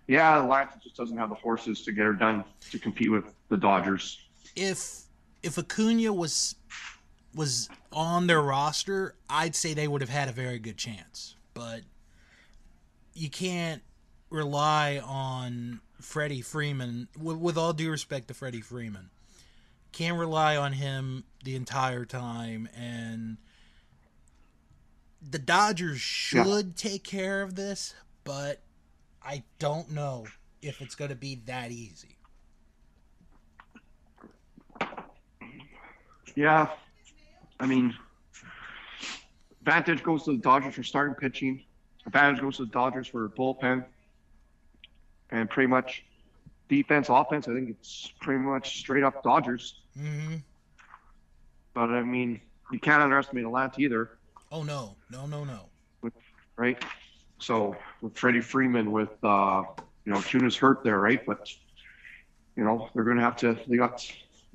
Yeah, 0.06 0.42
Atlanta 0.42 0.72
just 0.82 0.96
doesn't 0.96 1.16
have 1.16 1.28
the 1.28 1.36
horses 1.36 1.82
to 1.82 1.92
get 1.92 2.04
her 2.04 2.12
done 2.12 2.44
to 2.70 2.78
compete 2.78 3.10
with 3.10 3.32
the 3.48 3.56
Dodgers. 3.56 4.18
If 4.56 5.02
if 5.42 5.56
Acuna 5.56 6.12
was 6.12 6.56
was 7.34 7.68
on 7.92 8.26
their 8.26 8.42
roster, 8.42 9.14
I'd 9.28 9.54
say 9.54 9.74
they 9.74 9.86
would 9.86 10.00
have 10.00 10.10
had 10.10 10.28
a 10.28 10.32
very 10.32 10.58
good 10.58 10.76
chance. 10.76 11.36
But 11.54 11.82
you 13.14 13.30
can't 13.30 13.82
rely 14.30 14.98
on 14.98 15.80
Freddie 16.00 16.42
Freeman. 16.42 17.08
With, 17.20 17.36
with 17.36 17.56
all 17.56 17.72
due 17.72 17.90
respect 17.90 18.28
to 18.28 18.34
Freddie 18.34 18.60
Freeman, 18.60 19.10
can't 19.92 20.18
rely 20.18 20.56
on 20.56 20.72
him 20.72 21.24
the 21.44 21.54
entire 21.56 22.04
time. 22.04 22.68
And 22.76 23.36
the 25.28 25.38
Dodgers 25.38 26.00
should 26.00 26.46
yeah. 26.46 26.62
take 26.76 27.04
care 27.04 27.42
of 27.42 27.54
this, 27.54 27.94
but 28.24 28.60
I 29.22 29.42
don't 29.58 29.90
know 29.90 30.26
if 30.62 30.80
it's 30.80 30.94
going 30.94 31.10
to 31.10 31.16
be 31.16 31.42
that 31.46 31.70
easy. 31.70 32.16
Yeah, 36.36 36.68
I 37.58 37.66
mean, 37.66 37.94
advantage 39.60 40.02
goes 40.02 40.24
to 40.24 40.32
the 40.32 40.38
Dodgers 40.38 40.74
for 40.74 40.82
starting 40.82 41.14
pitching. 41.14 41.62
Advantage 42.06 42.40
goes 42.40 42.56
to 42.58 42.64
the 42.64 42.70
Dodgers 42.70 43.08
for 43.08 43.28
bullpen, 43.28 43.84
and 45.30 45.50
pretty 45.50 45.66
much 45.66 46.04
defense, 46.68 47.08
offense. 47.10 47.46
I 47.48 47.52
think 47.52 47.68
it's 47.68 48.12
pretty 48.20 48.40
much 48.40 48.78
straight 48.78 49.02
up 49.02 49.22
Dodgers. 49.22 49.80
Mm-hmm. 49.98 50.36
But 51.74 51.90
I 51.90 52.02
mean, 52.02 52.40
you 52.72 52.78
can't 52.78 53.02
underestimate 53.02 53.44
Atlanta 53.44 53.80
either. 53.80 54.10
Oh 54.50 54.62
no, 54.62 54.96
no, 55.10 55.26
no, 55.26 55.44
no. 55.44 55.68
Right. 56.56 56.82
So 57.38 57.76
with 58.02 58.16
Freddie 58.16 58.40
Freeman, 58.40 58.92
with 58.92 59.12
uh, 59.22 59.62
you 60.04 60.12
know, 60.12 60.20
Tuna's 60.20 60.56
hurt 60.56 60.84
there, 60.84 60.98
right? 60.98 61.24
But 61.24 61.48
you 62.56 62.64
know, 62.64 62.88
they're 62.94 63.04
going 63.04 63.16
to 63.16 63.22
have 63.22 63.36
to. 63.36 63.56
They 63.66 63.76
got 63.76 64.04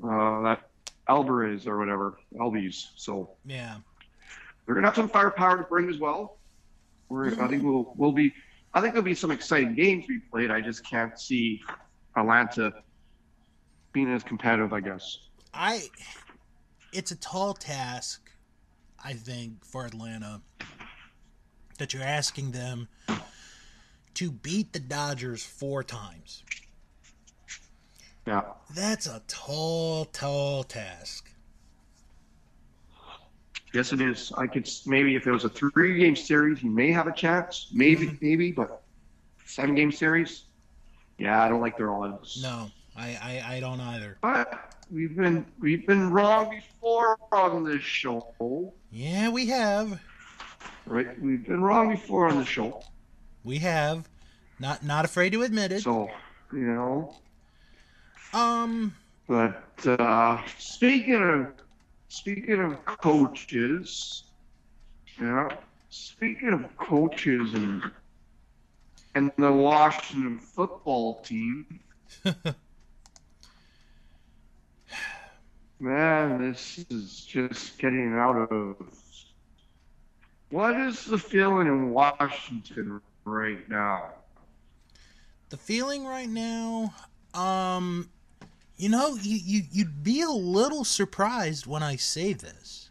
uh, 0.03 0.41
that 0.41 0.69
Alvarez 1.07 1.67
or 1.67 1.77
whatever, 1.77 2.17
Albies. 2.39 2.87
So 2.95 3.31
yeah, 3.45 3.77
they're 4.65 4.75
gonna 4.75 4.87
have 4.87 4.95
some 4.95 5.09
firepower 5.09 5.57
to 5.57 5.63
bring 5.63 5.89
as 5.89 5.99
well. 5.99 6.37
We're, 7.09 7.41
I 7.41 7.47
think 7.47 7.63
we'll 7.63 7.93
we'll 7.95 8.11
be. 8.11 8.33
I 8.73 8.81
think 8.81 8.93
there'll 8.93 9.05
be 9.05 9.15
some 9.15 9.31
exciting 9.31 9.75
games 9.75 10.05
to 10.05 10.09
be 10.09 10.19
played. 10.19 10.51
I 10.51 10.61
just 10.61 10.85
can't 10.85 11.17
see 11.19 11.61
Atlanta 12.17 12.73
being 13.93 14.11
as 14.11 14.23
competitive. 14.23 14.73
I 14.73 14.81
guess. 14.81 15.19
I. 15.53 15.83
It's 16.91 17.11
a 17.11 17.17
tall 17.17 17.53
task, 17.53 18.24
I 19.03 19.13
think, 19.13 19.65
for 19.65 19.85
Atlanta 19.85 20.41
that 21.77 21.93
you're 21.93 22.03
asking 22.03 22.51
them 22.51 22.87
to 24.15 24.31
beat 24.31 24.73
the 24.73 24.79
Dodgers 24.79 25.43
four 25.43 25.83
times. 25.83 26.43
Yeah. 28.25 28.41
That's 28.73 29.07
a 29.07 29.21
tall, 29.27 30.05
tall 30.05 30.63
task. 30.63 31.29
Yes, 33.73 33.91
it 33.91 33.99
is. 33.99 34.31
I 34.37 34.47
could 34.47 34.69
maybe 34.85 35.15
if 35.15 35.27
it 35.27 35.31
was 35.31 35.43
a 35.43 35.49
three-game 35.49 36.15
series, 36.15 36.63
you 36.63 36.71
may 36.71 36.91
have 36.91 37.07
a 37.07 37.11
chance. 37.11 37.67
Maybe, 37.73 38.07
mm-hmm. 38.07 38.25
maybe, 38.25 38.51
but 38.53 38.81
seven-game 39.45 39.91
series, 39.91 40.45
yeah, 41.17 41.43
I 41.43 41.49
don't 41.49 41.59
like 41.59 41.77
their 41.77 41.93
odds. 41.93 42.41
No, 42.41 42.71
I, 42.95 43.43
I, 43.45 43.55
I 43.55 43.59
don't 43.59 43.81
either. 43.81 44.17
But 44.21 44.77
we've 44.89 45.15
been 45.15 45.45
we've 45.59 45.85
been 45.85 46.09
wrong 46.09 46.51
before 46.51 47.17
on 47.33 47.65
this 47.65 47.81
show. 47.81 48.73
Yeah, 48.95 49.27
we 49.27 49.47
have. 49.47 49.99
Right, 50.85 51.21
we've 51.21 51.45
been 51.45 51.61
wrong 51.61 51.89
before 51.89 52.29
on 52.29 52.37
the 52.37 52.45
show. 52.45 52.81
We 53.43 53.57
have. 53.57 54.07
Not 54.57 54.85
not 54.85 55.03
afraid 55.03 55.33
to 55.33 55.43
admit 55.43 55.73
it. 55.73 55.81
So 55.81 56.09
you 56.53 56.59
know, 56.59 57.13
um. 58.33 58.95
But 59.27 59.85
uh, 59.85 60.41
speaking 60.57 61.21
of 61.21 61.47
speaking 62.07 62.61
of 62.61 62.85
coaches, 62.85 64.23
yeah. 65.19 65.49
Speaking 65.89 66.53
of 66.53 66.77
coaches 66.77 67.53
and 67.53 67.83
and 69.13 69.29
the 69.37 69.51
Washington 69.51 70.39
football 70.39 71.19
team, 71.19 71.81
man, 75.85 76.41
this 76.41 76.83
is 76.89 77.23
just 77.25 77.77
getting 77.77 78.13
out 78.15 78.51
of. 78.51 78.75
What 80.49 80.75
is 80.75 81.05
the 81.05 81.17
feeling 81.17 81.67
in 81.67 81.91
Washington 81.91 83.01
right 83.23 83.69
now? 83.69 84.13
The 85.49 85.57
feeling 85.57 86.05
right 86.05 86.27
now, 86.27 86.93
um, 87.35 88.09
you 88.77 88.89
know, 88.89 89.15
you, 89.21 89.39
you 89.43 89.63
you'd 89.71 90.03
be 90.03 90.21
a 90.21 90.29
little 90.29 90.83
surprised 90.83 91.67
when 91.67 91.83
I 91.83 91.97
say 91.97 92.33
this. 92.33 92.89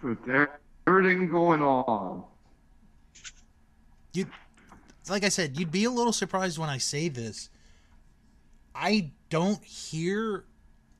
But 0.00 0.24
With 0.26 0.48
everything 0.86 1.28
going 1.28 1.62
on, 1.62 2.22
you, 4.12 4.26
like 5.10 5.24
I 5.24 5.30
said, 5.30 5.58
you'd 5.58 5.72
be 5.72 5.84
a 5.84 5.90
little 5.90 6.12
surprised 6.12 6.58
when 6.58 6.70
I 6.70 6.78
say 6.78 7.08
this. 7.08 7.50
I 8.72 9.10
don't 9.30 9.62
hear 9.64 10.44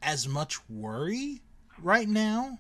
as 0.02 0.28
much 0.28 0.58
worry 0.68 1.40
right 1.82 2.08
now. 2.08 2.58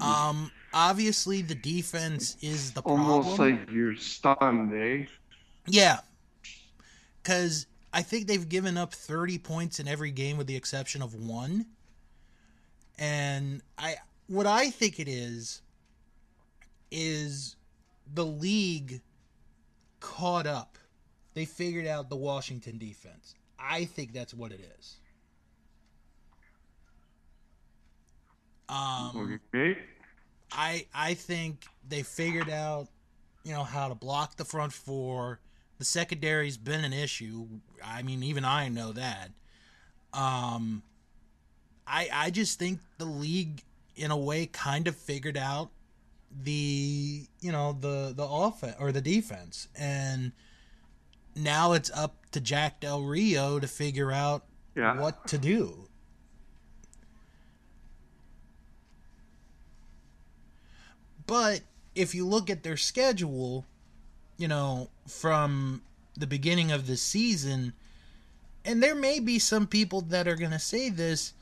Um, 0.00 0.50
obviously 0.72 1.42
the 1.42 1.54
defense 1.54 2.36
is 2.40 2.72
the 2.72 2.82
problem. 2.82 3.10
Almost 3.10 3.38
like 3.38 3.70
you're 3.70 3.96
stunned, 3.96 4.72
eh? 4.74 5.06
Yeah, 5.66 5.98
because 7.22 7.66
I 7.92 8.02
think 8.02 8.26
they've 8.26 8.48
given 8.48 8.76
up 8.76 8.94
30 8.94 9.38
points 9.38 9.78
in 9.80 9.88
every 9.88 10.10
game 10.10 10.36
with 10.36 10.46
the 10.46 10.56
exception 10.56 11.02
of 11.02 11.14
one. 11.14 11.66
And 12.98 13.62
I 13.78 13.96
what 14.26 14.46
I 14.46 14.70
think 14.70 15.00
it 15.00 15.08
is 15.08 15.62
is 16.90 17.56
the 18.12 18.26
league 18.26 19.00
caught 20.00 20.46
up. 20.46 20.78
They 21.34 21.44
figured 21.44 21.86
out 21.86 22.10
the 22.10 22.16
Washington 22.16 22.78
defense. 22.78 23.34
I 23.58 23.84
think 23.84 24.12
that's 24.12 24.34
what 24.34 24.52
it 24.52 24.60
is. 24.78 24.96
Um, 28.70 29.40
okay. 29.54 29.78
I 30.52 30.86
I 30.94 31.14
think 31.14 31.66
they 31.88 32.02
figured 32.02 32.48
out, 32.48 32.88
you 33.44 33.52
know, 33.52 33.64
how 33.64 33.88
to 33.88 33.94
block 33.94 34.36
the 34.36 34.44
front 34.44 34.72
four 34.72 35.40
the 35.80 35.86
secondary's 35.86 36.58
been 36.58 36.84
an 36.84 36.92
issue. 36.92 37.46
I 37.82 38.02
mean, 38.02 38.22
even 38.22 38.44
I 38.44 38.68
know 38.68 38.92
that. 38.92 39.30
Um, 40.12 40.82
I 41.86 42.08
I 42.12 42.30
just 42.30 42.58
think 42.58 42.80
the 42.98 43.06
league, 43.06 43.62
in 43.96 44.10
a 44.10 44.16
way, 44.16 44.44
kind 44.44 44.86
of 44.86 44.94
figured 44.94 45.38
out 45.38 45.70
the 46.42 47.26
you 47.40 47.50
know 47.50 47.76
the 47.80 48.12
the 48.14 48.26
offense 48.26 48.76
or 48.78 48.92
the 48.92 49.00
defense, 49.00 49.68
and 49.74 50.32
now 51.34 51.72
it's 51.72 51.90
up 51.92 52.30
to 52.32 52.42
Jack 52.42 52.80
Del 52.80 53.02
Rio 53.02 53.58
to 53.58 53.66
figure 53.66 54.12
out 54.12 54.44
yeah. 54.76 55.00
what 55.00 55.26
to 55.28 55.38
do. 55.38 55.88
But 61.30 61.60
if 61.94 62.12
you 62.12 62.26
look 62.26 62.50
at 62.50 62.64
their 62.64 62.76
schedule, 62.76 63.64
you 64.36 64.48
know, 64.48 64.88
from 65.06 65.80
the 66.16 66.26
beginning 66.26 66.72
of 66.72 66.88
the 66.88 66.96
season, 66.96 67.72
and 68.64 68.82
there 68.82 68.96
may 68.96 69.20
be 69.20 69.38
some 69.38 69.68
people 69.68 70.00
that 70.00 70.26
are 70.26 70.34
going 70.34 70.50
to 70.50 70.58
say 70.58 70.90
this, 70.90 71.32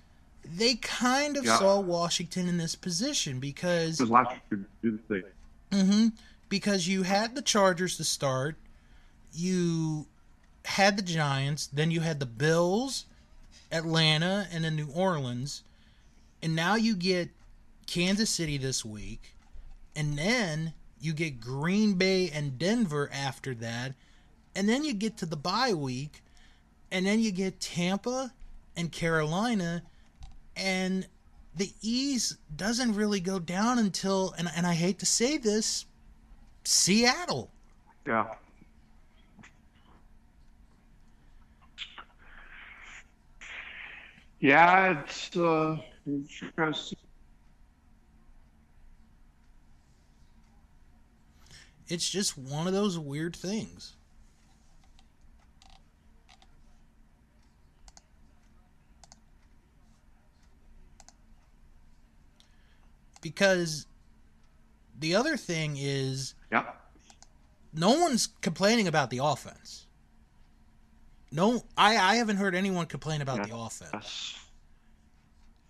they 0.44 0.74
kind 0.74 1.38
of 1.38 1.46
yeah. 1.46 1.58
saw 1.58 1.80
Washington 1.80 2.48
in 2.48 2.58
this 2.58 2.74
position 2.74 3.40
because 3.40 3.98
mm-hmm, 5.70 6.08
because 6.50 6.86
you 6.86 7.04
had 7.04 7.34
the 7.34 7.40
Chargers 7.40 7.96
to 7.96 8.04
start, 8.04 8.56
you 9.32 10.06
had 10.66 10.98
the 10.98 11.02
Giants, 11.02 11.66
then 11.66 11.90
you 11.90 12.00
had 12.00 12.20
the 12.20 12.26
Bills, 12.26 13.06
Atlanta, 13.72 14.48
and 14.52 14.64
then 14.64 14.76
New 14.76 14.90
Orleans, 14.94 15.62
and 16.42 16.54
now 16.54 16.74
you 16.74 16.94
get 16.94 17.30
Kansas 17.86 18.28
City 18.28 18.58
this 18.58 18.84
week, 18.84 19.32
and 19.98 20.16
then 20.16 20.72
you 21.00 21.12
get 21.12 21.40
Green 21.40 21.94
Bay 21.94 22.30
and 22.32 22.56
Denver 22.56 23.10
after 23.12 23.52
that. 23.56 23.94
And 24.54 24.68
then 24.68 24.84
you 24.84 24.94
get 24.94 25.16
to 25.16 25.26
the 25.26 25.36
bye 25.36 25.74
week. 25.74 26.22
And 26.92 27.04
then 27.04 27.18
you 27.18 27.32
get 27.32 27.58
Tampa 27.58 28.32
and 28.76 28.92
Carolina. 28.92 29.82
And 30.56 31.04
the 31.56 31.72
ease 31.82 32.38
doesn't 32.54 32.94
really 32.94 33.18
go 33.18 33.40
down 33.40 33.80
until, 33.80 34.34
and, 34.38 34.48
and 34.56 34.68
I 34.68 34.74
hate 34.74 35.00
to 35.00 35.06
say 35.06 35.36
this, 35.36 35.84
Seattle. 36.62 37.50
Yeah. 38.06 38.26
Yeah, 44.38 45.00
it's 45.00 45.36
uh, 45.36 45.76
interesting. 46.06 46.98
It's 51.88 52.08
just 52.08 52.36
one 52.36 52.66
of 52.66 52.72
those 52.72 52.98
weird 52.98 53.34
things. 53.34 53.94
Because 63.20 63.86
the 64.98 65.14
other 65.14 65.36
thing 65.36 65.76
is 65.78 66.34
Yeah. 66.50 66.72
no 67.72 68.00
one's 68.00 68.28
complaining 68.40 68.86
about 68.86 69.10
the 69.10 69.18
offense. 69.18 69.86
No, 71.30 71.64
I, 71.76 71.96
I 71.96 72.14
haven't 72.16 72.36
heard 72.36 72.54
anyone 72.54 72.86
complain 72.86 73.20
about 73.20 73.46
the 73.46 73.54
offense. 73.54 74.34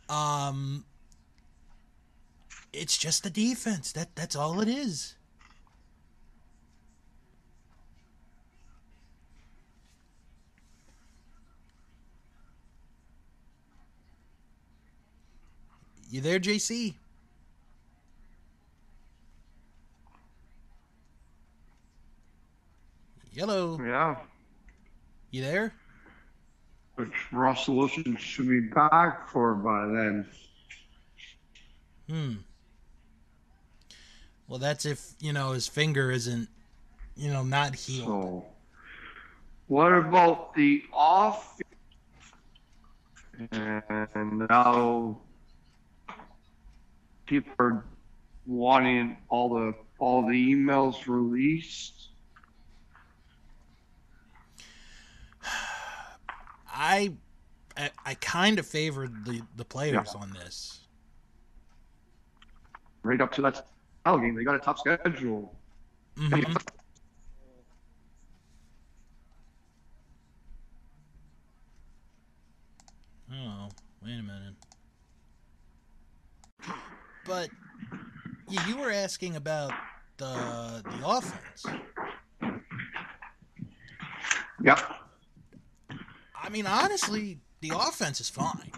Um, 0.09 0.85
it's 2.73 2.97
just 2.97 3.25
the 3.25 3.31
defense. 3.31 3.93
That 3.93 4.15
that's 4.15 4.37
all 4.37 4.61
it 4.61 4.69
is. 4.69 5.15
You 16.11 16.23
there, 16.23 16.41
JC? 16.41 16.95
Hello. 23.35 23.79
Yeah. 23.85 24.17
You 25.31 25.43
there? 25.43 25.75
Which 26.95 27.13
Russell 27.31 27.77
Wilson 27.77 28.17
should 28.17 28.49
be 28.49 28.61
back 28.61 29.29
for 29.29 29.55
by 29.55 29.87
then. 29.87 30.27
Hmm. 32.09 32.33
Well, 34.49 34.59
that's 34.59 34.87
if 34.87 35.13
you 35.21 35.35
know 35.35 35.53
his 35.53 35.69
finger 35.69 36.11
isn't, 36.11 36.49
you 37.17 37.31
know, 37.31 37.45
not 37.45 37.75
healed. 37.75 38.07
So, 38.09 38.45
what 39.67 39.93
about 39.93 40.55
the 40.55 40.83
off? 40.93 41.61
And 43.53 44.49
now 44.49 45.21
people 47.29 47.53
are 47.61 47.85
wanting 48.47 49.17
all 49.29 49.49
the 49.51 49.75
all 49.99 50.23
the 50.23 50.55
emails 50.55 51.07
released. 51.07 52.09
I, 56.73 57.13
I, 57.77 57.91
I 58.07 58.15
kind 58.15 58.59
of 58.59 58.67
favored 58.67 59.25
the 59.25 59.43
the 59.57 59.65
players 59.65 60.13
Yeah. 60.15 60.21
on 60.21 60.31
this. 60.33 60.81
Right 63.03 63.21
up 63.21 63.33
to 63.33 63.43
that 63.43 63.67
title 64.05 64.21
game, 64.21 64.35
they 64.35 64.45
got 64.45 64.55
a 64.55 64.59
tough 64.59 64.79
schedule. 64.81 65.55
Mhm. 66.17 66.57
Oh, 73.31 73.69
wait 74.03 74.19
a 74.19 74.23
minute. 74.23 74.55
But 77.29 77.51
yeah, 78.49 78.67
you 78.67 78.79
were 78.79 78.91
asking 78.91 79.37
about 79.37 79.73
the 80.17 80.83
the 80.83 81.07
offense. 81.07 81.67
Yep. 84.65 84.81
I 86.35 86.49
mean, 86.49 86.67
honestly, 86.67 87.39
the 87.61 87.73
offense 87.75 88.21
is 88.21 88.31
fine. 88.31 88.73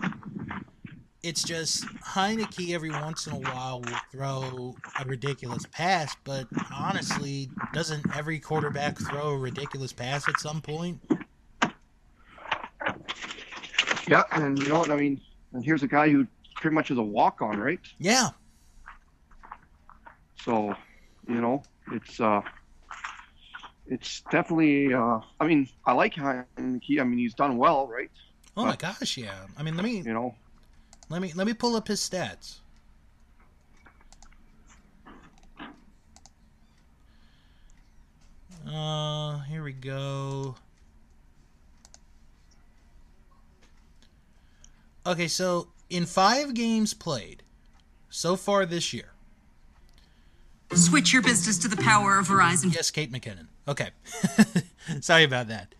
It's 1.22 1.44
just 1.44 1.86
Heinicke 1.98 2.74
every 2.74 2.90
once 2.90 3.26
in 3.26 3.34
a 3.34 3.38
while 3.38 3.82
will 3.82 3.96
throw 4.10 4.74
a 4.98 5.04
ridiculous 5.04 5.64
pass, 5.70 6.16
but 6.24 6.46
honestly, 6.74 7.50
doesn't 7.72 8.04
every 8.16 8.40
quarterback 8.40 8.98
throw 8.98 9.28
a 9.28 9.38
ridiculous 9.38 9.92
pass 9.92 10.28
at 10.28 10.40
some 10.40 10.60
point? 10.60 10.98
Yeah, 14.08 14.22
And 14.32 14.58
you 14.58 14.68
know 14.70 14.78
what 14.78 14.90
I 14.90 14.96
mean? 14.96 15.20
And 15.52 15.64
here's 15.64 15.82
a 15.82 15.88
guy 15.88 16.08
who 16.08 16.26
pretty 16.56 16.74
much 16.74 16.90
is 16.90 16.98
a 16.98 17.02
walk 17.02 17.42
on, 17.42 17.58
right? 17.60 17.80
Yeah, 17.98 18.30
So, 20.44 20.74
you 21.28 21.40
know, 21.40 21.62
it's 21.92 22.20
uh 22.20 22.40
it's 23.86 24.22
definitely 24.30 24.92
uh 24.94 25.20
I 25.40 25.46
mean, 25.46 25.68
I 25.86 25.92
like 25.92 26.14
him. 26.14 26.44
He 26.82 27.00
I 27.00 27.04
mean 27.04 27.18
he's 27.18 27.34
done 27.34 27.56
well, 27.56 27.86
right? 27.86 28.10
Oh 28.56 28.64
my 28.64 28.76
gosh, 28.76 29.16
yeah. 29.16 29.46
I 29.56 29.62
mean, 29.62 29.76
let 29.76 29.84
me 29.84 29.98
You 29.98 30.12
know. 30.12 30.34
let 31.08 31.22
me 31.22 31.32
let 31.34 31.46
me 31.46 31.54
pull 31.54 31.76
up 31.76 31.88
his 31.88 32.00
stats. 32.00 32.58
Uh, 38.66 39.40
here 39.40 39.62
we 39.62 39.72
go. 39.72 40.54
Okay, 45.06 45.28
so 45.28 45.68
in 45.88 46.04
5 46.06 46.54
games 46.54 46.92
played 46.94 47.42
so 48.10 48.36
far 48.36 48.66
this 48.66 48.92
year. 48.92 49.12
Switch 50.74 51.12
your 51.12 51.22
business 51.22 51.58
to 51.58 51.68
the 51.68 51.76
power 51.76 52.18
of 52.18 52.28
Verizon. 52.28 52.72
Yes, 52.74 52.90
Kate 52.90 53.12
McKinnon. 53.12 53.46
Okay. 53.66 53.90
Sorry 55.00 55.24
about 55.24 55.48
that. 55.48 55.74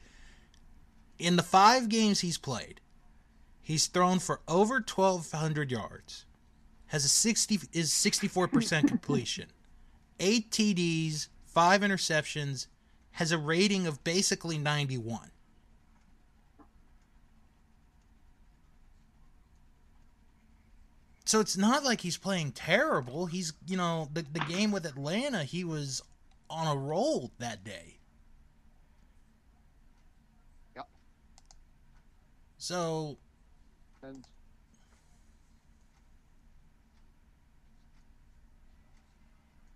In 1.19 1.37
the 1.37 1.43
5 1.43 1.89
games 1.89 2.21
he's 2.21 2.39
played, 2.39 2.81
He's 3.71 3.87
thrown 3.87 4.19
for 4.19 4.41
over 4.49 4.75
1,200 4.85 5.71
yards. 5.71 6.25
Has 6.87 7.05
a 7.05 7.09
60 7.09 7.61
is 7.73 7.93
64% 7.93 8.89
completion. 8.89 9.47
Eight 10.19 10.51
TDs, 10.51 11.29
five 11.47 11.83
interceptions. 11.83 12.67
Has 13.13 13.31
a 13.31 13.39
rating 13.39 13.87
of 13.87 14.03
basically 14.03 14.59
91. 14.59 15.31
So 21.31 21.39
it's 21.39 21.57
not 21.57 21.85
like 21.85 22.01
he's 22.01 22.17
playing 22.17 22.51
terrible. 22.51 23.27
He's, 23.27 23.53
you 23.65 23.77
know, 23.77 24.09
the, 24.13 24.23
the 24.33 24.41
game 24.41 24.73
with 24.73 24.85
Atlanta, 24.85 25.45
he 25.45 25.63
was 25.63 26.03
on 26.51 26.67
a 26.67 26.75
roll 26.75 27.31
that 27.39 27.63
day. 27.63 27.99
Yep. 30.75 30.89
So 32.59 33.17
And 34.03 34.25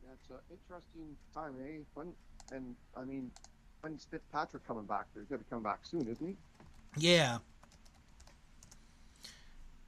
that's 0.08 0.30
an 0.30 0.36
interesting 0.50 1.16
time, 1.32 1.54
eh? 1.64 1.82
When 1.94 2.12
and 2.50 2.74
I 2.96 3.04
mean, 3.04 3.30
when's 3.80 4.08
Fitzpatrick 4.10 4.66
coming 4.66 4.86
back? 4.86 5.06
He's 5.14 5.28
gonna 5.28 5.38
be 5.38 5.44
coming 5.48 5.62
back 5.62 5.78
soon, 5.84 6.08
isn't 6.08 6.26
he? 6.26 6.36
Yeah. 6.96 7.38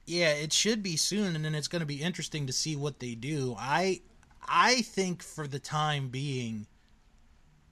Yeah, 0.07 0.29
it 0.31 0.53
should 0.53 0.81
be 0.81 0.95
soon 0.95 1.35
and 1.35 1.43
then 1.43 1.53
it's 1.53 1.67
going 1.67 1.81
to 1.81 1.85
be 1.85 2.01
interesting 2.01 2.47
to 2.47 2.53
see 2.53 2.75
what 2.77 2.99
they 2.99 3.13
do. 3.13 3.55
I 3.59 4.01
I 4.47 4.81
think 4.81 5.21
for 5.21 5.47
the 5.47 5.59
time 5.59 6.07
being, 6.07 6.65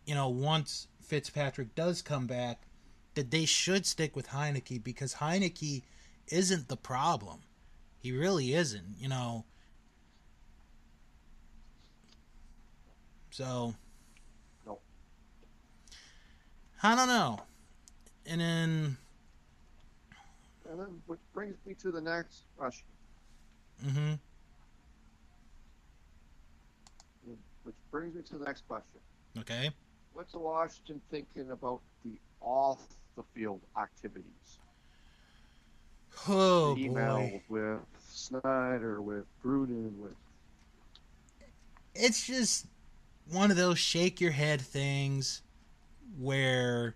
you 0.06 0.14
know, 0.16 0.28
once 0.30 0.88
Fitzpatrick 1.02 1.74
does 1.76 2.02
come 2.02 2.28
back, 2.28 2.64
that 3.16 3.32
they 3.32 3.46
should 3.46 3.86
stick 3.86 4.16
with 4.18 4.28
Heinicke 4.28 4.84
because 4.84 5.16
Heinicke 5.16 5.84
isn't 6.28 6.68
the 6.68 6.76
problem. 6.76 7.40
He 8.00 8.12
really 8.12 8.54
isn't, 8.54 8.98
you 9.00 9.08
know. 9.08 9.46
So 13.32 13.76
No. 14.66 14.80
I 16.84 16.96
don't 16.96 17.08
know. 17.08 17.40
And 18.26 18.42
then 18.42 18.98
And 20.76 20.86
then, 20.86 21.02
which 21.08 21.22
brings 21.34 21.56
me 21.66 21.74
to 21.76 21.90
the 21.90 22.02
next 22.02 22.44
question, 22.58 22.86
mhm. 23.82 24.20
which 27.64 27.76
brings 27.90 28.14
me 28.14 28.22
to 28.24 28.38
the 28.38 28.44
next 28.44 28.68
question. 28.68 29.00
Okay. 29.38 29.72
What's 30.12 30.34
the 30.34 30.40
Washington 30.40 31.00
thinking 31.10 31.52
about 31.52 31.80
the 32.04 32.20
off 32.42 32.82
the 33.16 33.24
field 33.34 33.62
activities? 33.78 34.60
Oh 36.28 36.76
email 36.78 37.20
boy. 37.20 37.42
with 37.48 37.80
Snyder, 38.10 39.02
with 39.02 39.24
Gruden, 39.42 39.98
with 40.00 40.16
It's 41.94 42.28
just 42.28 42.68
one 43.32 43.50
of 43.50 43.56
those 43.56 43.80
shake 43.80 44.20
your 44.20 44.32
head 44.32 44.60
things 44.60 45.42
where 46.20 46.96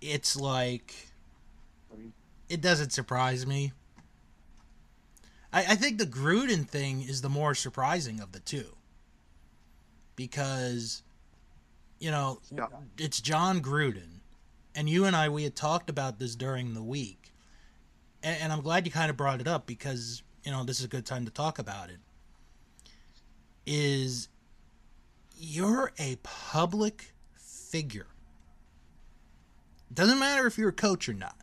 it's 0.00 0.34
like 0.34 1.13
it 2.54 2.60
doesn't 2.60 2.92
surprise 2.92 3.44
me. 3.44 3.72
I, 5.52 5.60
I 5.70 5.74
think 5.74 5.98
the 5.98 6.06
Gruden 6.06 6.68
thing 6.68 7.02
is 7.02 7.20
the 7.20 7.28
more 7.28 7.52
surprising 7.52 8.20
of 8.20 8.30
the 8.30 8.38
two. 8.38 8.76
Because, 10.14 11.02
you 11.98 12.12
know, 12.12 12.38
Yeah. 12.54 12.68
it's 12.96 13.20
Jon 13.20 13.60
Gruden. 13.60 14.20
And 14.76 14.88
you 14.88 15.04
and 15.04 15.16
I, 15.16 15.28
we 15.28 15.42
had 15.42 15.56
talked 15.56 15.90
about 15.90 16.20
this 16.20 16.36
during 16.36 16.74
the 16.74 16.82
week. 16.82 17.32
And, 18.22 18.40
and 18.40 18.52
I'm 18.52 18.60
glad 18.60 18.86
you 18.86 18.92
kind 18.92 19.10
of 19.10 19.16
brought 19.16 19.40
it 19.40 19.48
up 19.48 19.66
because, 19.66 20.22
you 20.44 20.52
know, 20.52 20.62
this 20.62 20.78
is 20.78 20.84
a 20.84 20.88
good 20.88 21.04
time 21.04 21.24
to 21.24 21.32
talk 21.32 21.58
about 21.58 21.90
it. 21.90 21.98
Is 23.66 24.28
you're 25.36 25.90
a 25.98 26.18
public 26.22 27.14
figure. 27.36 28.06
Doesn't 29.92 30.20
matter 30.20 30.46
if 30.46 30.56
you're 30.56 30.68
a 30.68 30.72
coach 30.72 31.08
or 31.08 31.14
not. 31.14 31.34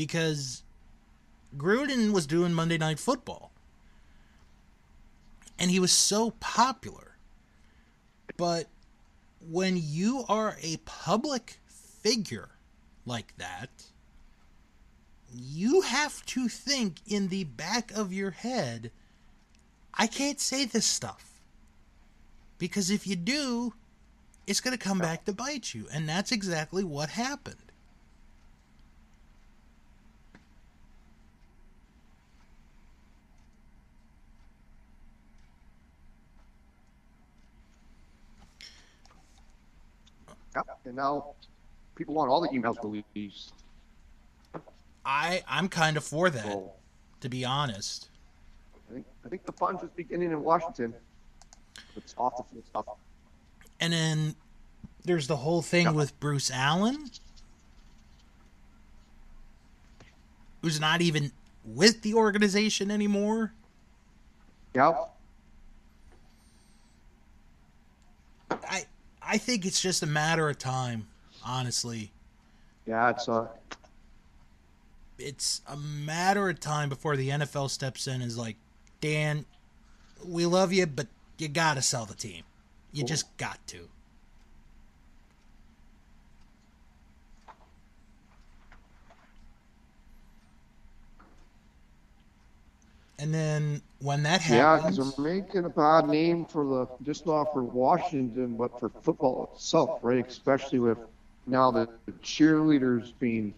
Because 0.00 0.62
Gruden 1.58 2.12
was 2.12 2.26
doing 2.26 2.54
Monday 2.54 2.78
Night 2.78 2.98
Football. 2.98 3.52
And 5.58 5.70
he 5.70 5.78
was 5.78 5.92
so 5.92 6.30
popular. 6.40 7.18
But 8.38 8.68
when 9.46 9.76
you 9.76 10.24
are 10.26 10.56
a 10.62 10.78
public 10.86 11.58
figure 11.66 12.48
like 13.04 13.36
that, 13.36 13.68
you 15.34 15.82
have 15.82 16.24
to 16.24 16.48
think 16.48 17.00
in 17.06 17.28
the 17.28 17.44
back 17.44 17.92
of 17.92 18.10
your 18.10 18.30
head, 18.30 18.92
I 19.92 20.06
can't 20.06 20.40
say 20.40 20.64
this 20.64 20.86
stuff. 20.86 21.42
Because 22.56 22.88
if 22.90 23.06
you 23.06 23.16
do, 23.16 23.74
it's 24.46 24.62
going 24.62 24.74
to 24.74 24.82
come 24.82 24.98
back 24.98 25.26
to 25.26 25.34
bite 25.34 25.74
you. 25.74 25.88
And 25.92 26.08
that's 26.08 26.32
exactly 26.32 26.84
what 26.84 27.10
happened. 27.10 27.69
Yep. 40.54 40.66
And 40.84 40.96
now 40.96 41.34
people 41.94 42.14
want 42.14 42.30
all 42.30 42.40
the 42.40 42.48
emails 42.48 42.76
released. 43.14 43.54
I 45.04 45.42
I'm 45.48 45.68
kind 45.68 45.96
of 45.96 46.04
for 46.04 46.28
that, 46.30 46.44
So 46.44 46.72
to 47.20 47.28
be 47.28 47.44
honest. 47.44 48.08
I 48.90 48.94
think 48.94 49.06
I 49.24 49.28
think 49.28 49.44
the 49.46 49.52
fun 49.52 49.76
is 49.76 49.88
beginning 49.96 50.32
in 50.32 50.42
Washington. 50.42 50.94
It's 51.96 52.14
off 52.18 52.36
the 52.36 52.42
field 52.44 52.66
stuff. 52.66 52.84
And 53.80 53.92
then 53.92 54.34
there's 55.04 55.26
the 55.26 55.36
whole 55.36 55.62
thing 55.62 55.86
Yeah. 55.86 55.92
with 55.92 56.18
Bruce 56.20 56.50
Allen, 56.50 57.10
who's 60.62 60.80
not 60.80 61.00
even 61.00 61.32
with 61.64 62.02
the 62.02 62.14
organization 62.14 62.90
anymore. 62.90 63.52
Yep. 64.74 65.14
I 69.30 69.38
think 69.38 69.64
it's 69.64 69.80
just 69.80 70.02
a 70.02 70.06
matter 70.06 70.48
of 70.48 70.58
time, 70.58 71.06
honestly. 71.44 72.10
Yeah, 72.84 73.10
it's 73.10 73.28
uh 73.28 73.46
It's 75.20 75.60
a 75.68 75.76
matter 75.76 76.48
of 76.48 76.58
time 76.58 76.88
before 76.88 77.16
the 77.16 77.28
NFL 77.28 77.70
steps 77.70 78.08
in 78.08 78.14
and 78.14 78.24
is 78.24 78.36
like, 78.36 78.56
Dan, 79.00 79.44
we 80.26 80.46
love 80.46 80.72
you, 80.72 80.84
but 80.84 81.06
you 81.38 81.46
gotta 81.46 81.80
sell 81.80 82.06
the 82.06 82.16
team. 82.16 82.42
You 82.92 83.04
just 83.04 83.36
got 83.36 83.64
to. 83.68 83.88
And 93.16 93.32
then 93.32 93.82
when 94.00 94.22
that 94.24 94.40
happens. 94.42 94.58
yeah, 94.58 94.76
because 94.76 94.96
they're 95.16 95.24
making 95.24 95.64
a 95.64 95.70
bad 95.70 96.08
name 96.08 96.44
for 96.46 96.64
the 96.64 96.86
just 97.04 97.26
not 97.26 97.52
for 97.52 97.62
Washington, 97.62 98.56
but 98.56 98.78
for 98.80 98.88
football 98.88 99.50
itself, 99.54 100.00
right? 100.02 100.26
Especially 100.26 100.78
with 100.78 100.98
now 101.46 101.70
the 101.70 101.88
cheerleaders 102.22 103.12
being 103.18 103.54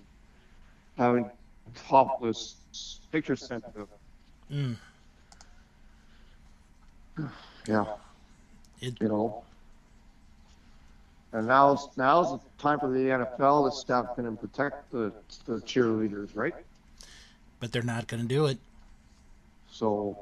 having 0.97 1.31
topless 1.89 2.57
pictures 3.13 3.43
sent 3.43 3.65
to 3.73 3.87
them. 4.51 4.77
Mm. 7.19 7.31
Yeah, 7.69 7.85
It- 8.81 9.01
you 9.01 9.09
know. 9.09 9.45
And 11.33 11.47
now's 11.47 11.89
now's 11.97 12.33
the 12.33 12.41
time 12.59 12.79
for 12.81 12.91
the 12.91 13.11
NFL 13.11 13.71
to 13.71 13.77
step 13.77 14.19
in 14.19 14.27
and 14.27 14.39
protect 14.39 14.91
the 14.91 15.13
the 15.47 15.61
cheerleaders, 15.61 16.35
right? 16.37 16.55
but 17.61 17.71
they're 17.71 17.83
not 17.83 18.09
going 18.09 18.21
to 18.21 18.29
do 18.29 18.47
it. 18.47 18.59
So 19.71 20.19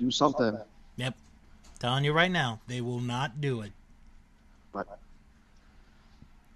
do 0.00 0.10
something. 0.10 0.58
Yep. 0.96 1.14
Telling 1.78 2.04
you 2.04 2.12
right 2.12 2.30
now, 2.30 2.60
they 2.66 2.80
will 2.80 3.00
not 3.00 3.40
do 3.40 3.60
it. 3.62 3.72
but 4.72 4.98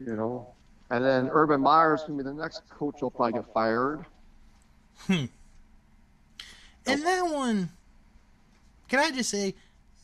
you 0.01 0.15
know. 0.15 0.49
And 0.91 1.05
then 1.05 1.29
Urban 1.33 1.61
Meyer's 1.61 2.03
gonna 2.03 2.19
be 2.19 2.25
the 2.25 2.35
next 2.35 2.69
coach. 2.69 3.01
will 3.01 3.11
probably 3.11 3.35
get 3.35 3.53
fired. 3.53 4.05
Hmm. 5.07 5.25
And 6.87 7.03
that 7.03 7.23
one, 7.23 7.71
can 8.89 8.99
I 8.99 9.11
just 9.11 9.31
say, 9.31 9.55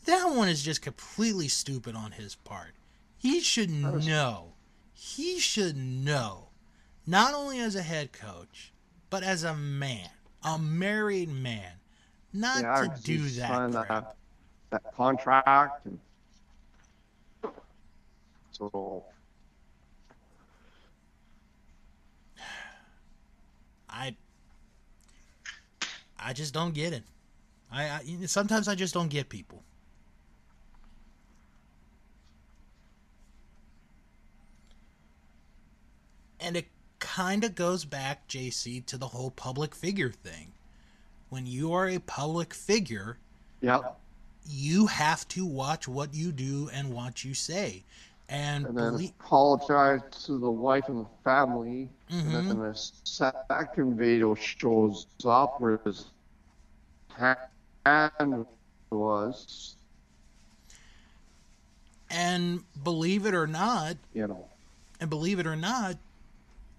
that 0.07 0.25
one 0.25 0.49
is 0.49 0.63
just 0.63 0.81
completely 0.81 1.49
stupid 1.49 1.95
on 1.95 2.13
his 2.13 2.35
part. 2.35 2.73
He 3.19 3.41
should 3.41 3.71
know. 3.71 4.55
He 4.95 5.39
should 5.39 5.77
know, 5.77 6.49
not 7.07 7.35
only 7.35 7.61
as 7.61 7.77
a 7.77 7.83
head 7.83 8.13
coach, 8.13 8.73
but 9.11 9.23
as 9.23 9.45
a 9.45 9.55
man, 9.55 10.09
a 10.43 10.59
married 10.59 11.29
man, 11.29 11.73
not 12.33 12.63
Yeah, 12.63 12.89
to 12.95 13.03
do 13.03 13.29
that. 13.31 13.49
crap. 13.49 13.89
that 13.89 14.17
that 14.71 14.95
contract 14.97 15.87
and 15.87 15.99
so 18.53 19.05
I, 23.89 24.15
I 26.19 26.33
just 26.33 26.55
don't 26.55 26.73
get 26.75 26.93
it. 26.93 27.03
I, 27.73 27.85
I 27.85 28.27
sometimes 28.27 28.69
I 28.69 28.75
just 28.75 28.95
don't 28.95 29.09
get 29.09 29.29
people. 29.29 29.63
And 36.39 36.57
it 36.57 36.69
kind 37.01 37.45
of 37.45 37.55
goes 37.55 37.85
back, 37.85 38.29
JC, 38.29 38.85
to 38.87 38.97
the 38.97 39.09
whole 39.09 39.31
public 39.31 39.75
figure 39.75 40.11
thing. 40.11 40.53
When 41.31 41.47
you 41.47 41.73
are 41.73 41.89
a 41.89 41.99
public 42.01 42.53
figure, 42.53 43.17
yeah. 43.61 43.81
you 44.47 44.87
have 44.87 45.27
to 45.29 45.47
watch 45.47 45.87
what 45.89 46.13
you 46.13 46.33
do 46.33 46.69
and 46.73 46.93
what 46.93 47.25
you 47.25 47.35
say. 47.35 47.85
And, 48.29 48.67
And 48.67 48.77
then 48.79 48.93
belie- 48.93 49.13
apologize 49.21 50.01
to 50.27 50.39
the 50.39 50.51
wife 50.51 50.89
and 50.89 51.05
the 51.05 51.09
family. 51.25 51.89
Mhm. 52.11 52.35
And 52.35 52.51
then 52.51 52.59
the 52.59 52.75
second 53.05 53.97
video 53.97 54.35
shows 54.35 55.07
up 55.25 55.61
where 55.61 55.79
his 55.85 56.07
hand 57.17 58.47
was, 58.91 59.77
and 62.11 62.65
believe 62.83 63.27
it 63.27 63.35
or 63.35 63.47
not, 63.47 63.97
you 64.15 64.27
know. 64.27 64.49
and 65.01 65.09
believe 65.11 65.39
it 65.39 65.47
or 65.47 65.57
not, 65.57 65.97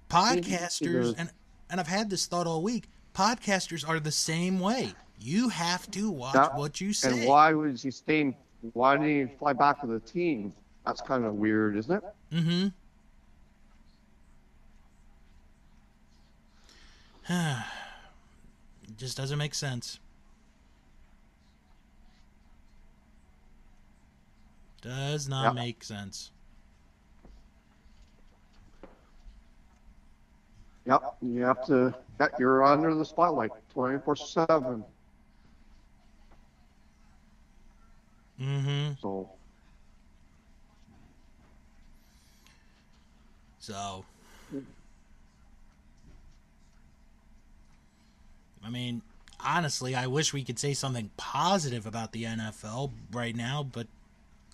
podcasters 0.10 1.16
and 1.18 1.32
and 1.70 1.80
I've 1.80 1.88
had 1.88 2.10
this 2.10 2.26
thought 2.26 2.48
all 2.48 2.62
week. 2.62 2.90
Podcasters 3.14 3.88
are 3.88 4.00
the 4.00 4.12
same 4.12 4.60
way. 4.60 4.94
You 5.20 5.50
have 5.50 5.90
to 5.92 6.10
watch 6.10 6.34
That- 6.34 6.56
what 6.56 6.82
you 6.82 6.94
say. 6.94 7.12
And 7.20 7.28
why 7.28 7.54
was 7.54 7.84
he 7.84 7.92
staying? 7.92 8.36
Why 8.74 8.96
didn't 8.98 9.30
he 9.30 9.36
fly 9.38 9.54
back 9.54 9.84
with 9.84 9.92
the 9.92 10.12
team? 10.12 10.54
That's 10.86 11.02
kind 11.02 11.26
of 11.26 11.36
weird, 11.36 11.76
isn't 11.78 11.96
it? 11.96 12.04
Mm-hmm. 12.32 12.68
it 17.30 17.58
just 18.98 19.18
doesn't 19.18 19.38
make 19.38 19.54
sense. 19.54 20.00
Does 24.82 25.28
not 25.30 25.54
Yep. 25.54 25.54
make 25.56 25.84
sense. 25.84 26.32
Yep, 30.86 31.16
you 31.22 31.42
have 31.44 31.66
to. 31.68 31.94
That 32.18 32.32
you're 32.40 32.64
under 32.64 32.94
the 32.94 33.06
spotlight, 33.06 33.52
twenty 33.74 34.00
four 34.00 34.16
seven. 34.16 34.84
Mm-hmm. 38.40 38.94
So 39.02 39.30
So, 43.62 44.04
I 48.66 48.70
mean, 48.72 49.04
honestly, 49.40 49.94
I 49.94 50.08
wish 50.08 50.34
we 50.34 50.44
could 50.44 50.58
say 50.58 50.74
something 50.74 51.12
positive 51.16 51.86
about 51.86 52.12
the 52.12 52.24
NFL 52.24 52.92
right 53.12 53.36
now, 53.36 53.62
but 53.62 53.86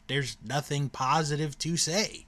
there's 0.08 0.38
nothing 0.46 0.90
positive 0.90 1.58
to 1.60 1.78
say. 1.78 2.27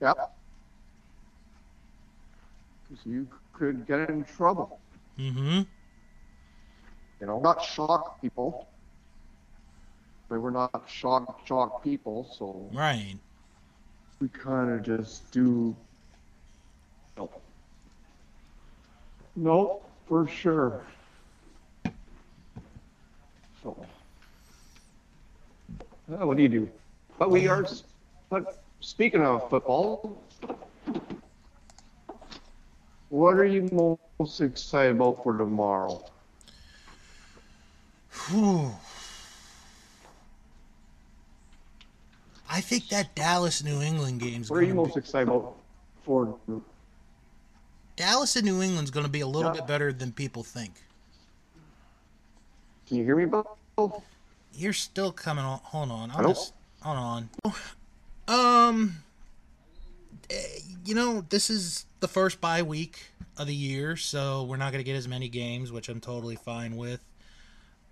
Yep. 0.00 0.16
because 2.88 3.04
you 3.06 3.26
could 3.52 3.86
get 3.86 4.08
in 4.10 4.24
trouble. 4.24 4.78
Mm-hmm. 5.18 5.62
You 7.20 7.26
know, 7.26 7.40
not 7.40 7.62
shock 7.64 8.20
people. 8.20 8.68
But 10.28 10.40
we're 10.40 10.50
not 10.50 10.84
shock 10.88 11.46
shock 11.46 11.84
people, 11.84 12.28
so 12.36 12.68
Right. 12.72 13.16
we 14.20 14.28
kind 14.28 14.70
of 14.72 14.82
just 14.82 15.30
do. 15.30 15.74
No. 17.16 17.30
No, 19.36 19.82
for 20.08 20.26
sure. 20.26 20.82
So. 23.62 23.76
uh, 26.12 26.26
what 26.26 26.36
do 26.36 26.42
you 26.42 26.48
do? 26.48 26.68
But 27.18 27.30
we 27.30 27.46
are. 27.46 27.64
But 28.28 28.62
speaking 28.80 29.22
of 29.22 29.48
football, 29.50 30.22
what 33.08 33.34
are 33.34 33.44
you 33.44 33.98
most 34.18 34.40
excited 34.40 34.96
about 34.96 35.22
for 35.22 35.36
tomorrow? 35.36 36.04
Whew. 38.28 38.72
I 42.48 42.60
think 42.60 42.88
that 42.88 43.14
Dallas 43.14 43.62
New 43.64 43.82
England 43.82 44.20
game's 44.20 44.48
What 44.50 44.60
are 44.60 44.62
you 44.62 44.74
most 44.74 44.94
be, 44.94 45.00
excited 45.00 45.28
about 45.28 45.56
for? 46.02 46.38
Dallas 47.96 48.36
and 48.36 48.44
New 48.44 48.62
England's 48.62 48.90
going 48.90 49.04
to 49.04 49.10
be 49.10 49.20
a 49.20 49.26
little 49.26 49.50
Yeah. 49.50 49.60
bit 49.60 49.66
better 49.66 49.92
than 49.92 50.12
people 50.12 50.42
think. 50.44 50.82
Can 52.86 52.98
you 52.98 53.04
hear 53.04 53.16
me, 53.16 53.24
Bob? 53.24 53.46
You're 54.52 54.72
still 54.72 55.10
coming 55.12 55.44
on. 55.44 55.58
Hold 55.64 55.90
on. 55.90 56.10
I'll 56.10 56.18
Hello? 56.18 56.28
just 56.28 56.52
hold 56.82 56.96
on. 56.96 57.30
Um, 58.28 58.96
eh, 60.30 60.34
you 60.84 60.94
know, 60.94 61.24
this 61.28 61.50
is 61.50 61.86
the 62.00 62.08
first 62.08 62.40
bye 62.40 62.62
week 62.62 63.10
of 63.36 63.46
the 63.46 63.54
year, 63.54 63.96
so 63.96 64.44
we're 64.44 64.56
not 64.56 64.72
going 64.72 64.80
to 64.82 64.84
get 64.84 64.96
as 64.96 65.06
many 65.08 65.28
games, 65.28 65.70
which 65.72 65.88
I'm 65.88 66.00
totally 66.00 66.36
fine 66.36 66.76
with. 66.76 67.00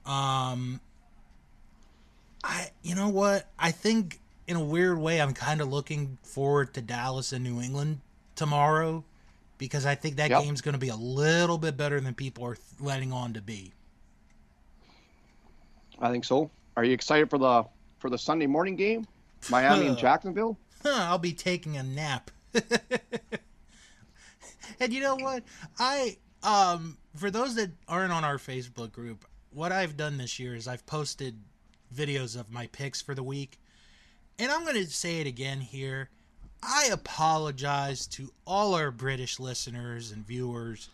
Um, 0.06 0.80
I, 2.42 2.68
you 2.82 2.94
know 2.94 3.08
what? 3.08 3.48
I 3.58 3.70
think 3.70 4.20
in 4.46 4.56
a 4.56 4.64
weird 4.64 4.98
way, 4.98 5.20
I'm 5.20 5.32
kind 5.34 5.60
of 5.60 5.68
looking 5.68 6.18
forward 6.22 6.74
to 6.74 6.82
Dallas 6.82 7.32
and 7.32 7.42
New 7.44 7.60
England 7.60 8.00
tomorrow 8.34 9.04
because 9.58 9.86
I 9.86 9.94
think 9.94 10.16
that 10.16 10.30
Yep. 10.30 10.42
game's 10.42 10.60
going 10.60 10.74
to 10.74 10.78
be 10.78 10.88
a 10.88 10.96
little 10.96 11.58
bit 11.58 11.76
better 11.76 12.00
than 12.00 12.14
people 12.14 12.44
are 12.44 12.58
letting 12.80 13.12
on 13.12 13.32
to 13.34 13.40
be. 13.40 13.72
I 16.00 16.10
think 16.10 16.24
so. 16.24 16.50
Are 16.76 16.84
you 16.84 16.92
excited 16.92 17.30
for 17.30 17.38
the 17.38 17.64
for 17.98 18.10
the 18.10 18.18
Sunday 18.18 18.46
morning 18.46 18.76
game, 18.76 19.06
Miami 19.50 19.86
and 19.86 19.98
Jacksonville? 19.98 20.58
Huh, 20.82 21.06
I'll 21.08 21.18
be 21.18 21.32
taking 21.32 21.76
a 21.76 21.82
nap. 21.82 22.30
and 24.80 24.92
you 24.92 25.00
know 25.00 25.16
what? 25.16 25.42
I 25.78 26.18
um 26.42 26.98
for 27.16 27.30
those 27.30 27.54
that 27.54 27.70
aren't 27.88 28.12
on 28.12 28.24
our 28.24 28.38
Facebook 28.38 28.92
group, 28.92 29.24
what 29.50 29.72
I've 29.72 29.96
done 29.96 30.18
this 30.18 30.38
year 30.38 30.54
is 30.54 30.68
I've 30.68 30.84
posted 30.86 31.38
videos 31.94 32.38
of 32.38 32.50
my 32.50 32.66
picks 32.68 33.00
for 33.00 33.14
the 33.14 33.22
week. 33.22 33.58
And 34.38 34.50
I'm 34.50 34.64
going 34.64 34.76
to 34.76 34.86
say 34.90 35.20
it 35.20 35.26
again 35.26 35.60
here. 35.60 36.10
I 36.62 36.88
apologize 36.90 38.06
to 38.08 38.32
all 38.46 38.74
our 38.74 38.90
British 38.90 39.38
listeners 39.38 40.10
and 40.10 40.26
viewers. 40.26 40.88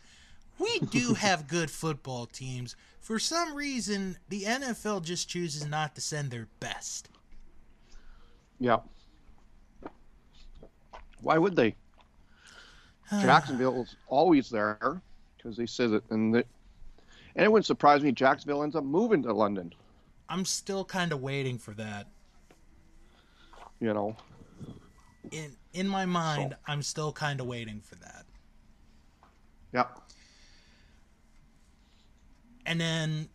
We 0.59 0.79
do 0.91 1.15
have 1.15 1.49
good 1.49 1.71
football 1.71 2.27
teams. 2.27 2.77
For 3.01 3.19
some 3.19 3.55
reason, 3.55 4.19
the 4.29 4.43
NFL 4.43 5.05
just 5.05 5.29
chooses 5.29 5.67
not 5.67 5.95
to 5.95 6.01
send 6.01 6.31
their 6.31 6.49
best. 6.61 7.09
Yeah. 8.61 8.79
Why 11.23 11.39
would 11.39 11.57
they? 11.57 11.75
Jacksonville's 13.11 13.97
always 14.07 14.49
there 14.51 15.03
because 15.37 15.57
they 15.57 15.67
said 15.67 15.91
it, 15.91 16.05
and 16.11 16.37
it, 16.37 16.47
and 17.35 17.45
it 17.45 17.51
wouldn't 17.51 17.67
surprise 17.67 18.03
me. 18.03 18.13
Jacksonville 18.13 18.63
ends 18.63 18.77
up 18.77 18.85
moving 18.85 19.23
to 19.23 19.33
London. 19.33 19.73
I'm 20.29 20.45
still 20.45 20.85
kind 20.85 21.13
of 21.13 21.21
waiting 21.21 21.59
for 21.59 21.73
that. 21.73 22.07
You 23.81 23.95
know. 23.95 24.17
in 25.33 25.57
in 25.73 25.89
my 25.89 26.05
mind, 26.05 26.57
I'm 26.67 26.83
still 26.83 27.13
kind 27.13 27.41
of 27.41 27.47
waiting 27.47 27.81
for 27.81 27.97
that. 27.97 28.27
Yep. 29.73 29.99
And 32.67 32.81
then 32.81 33.29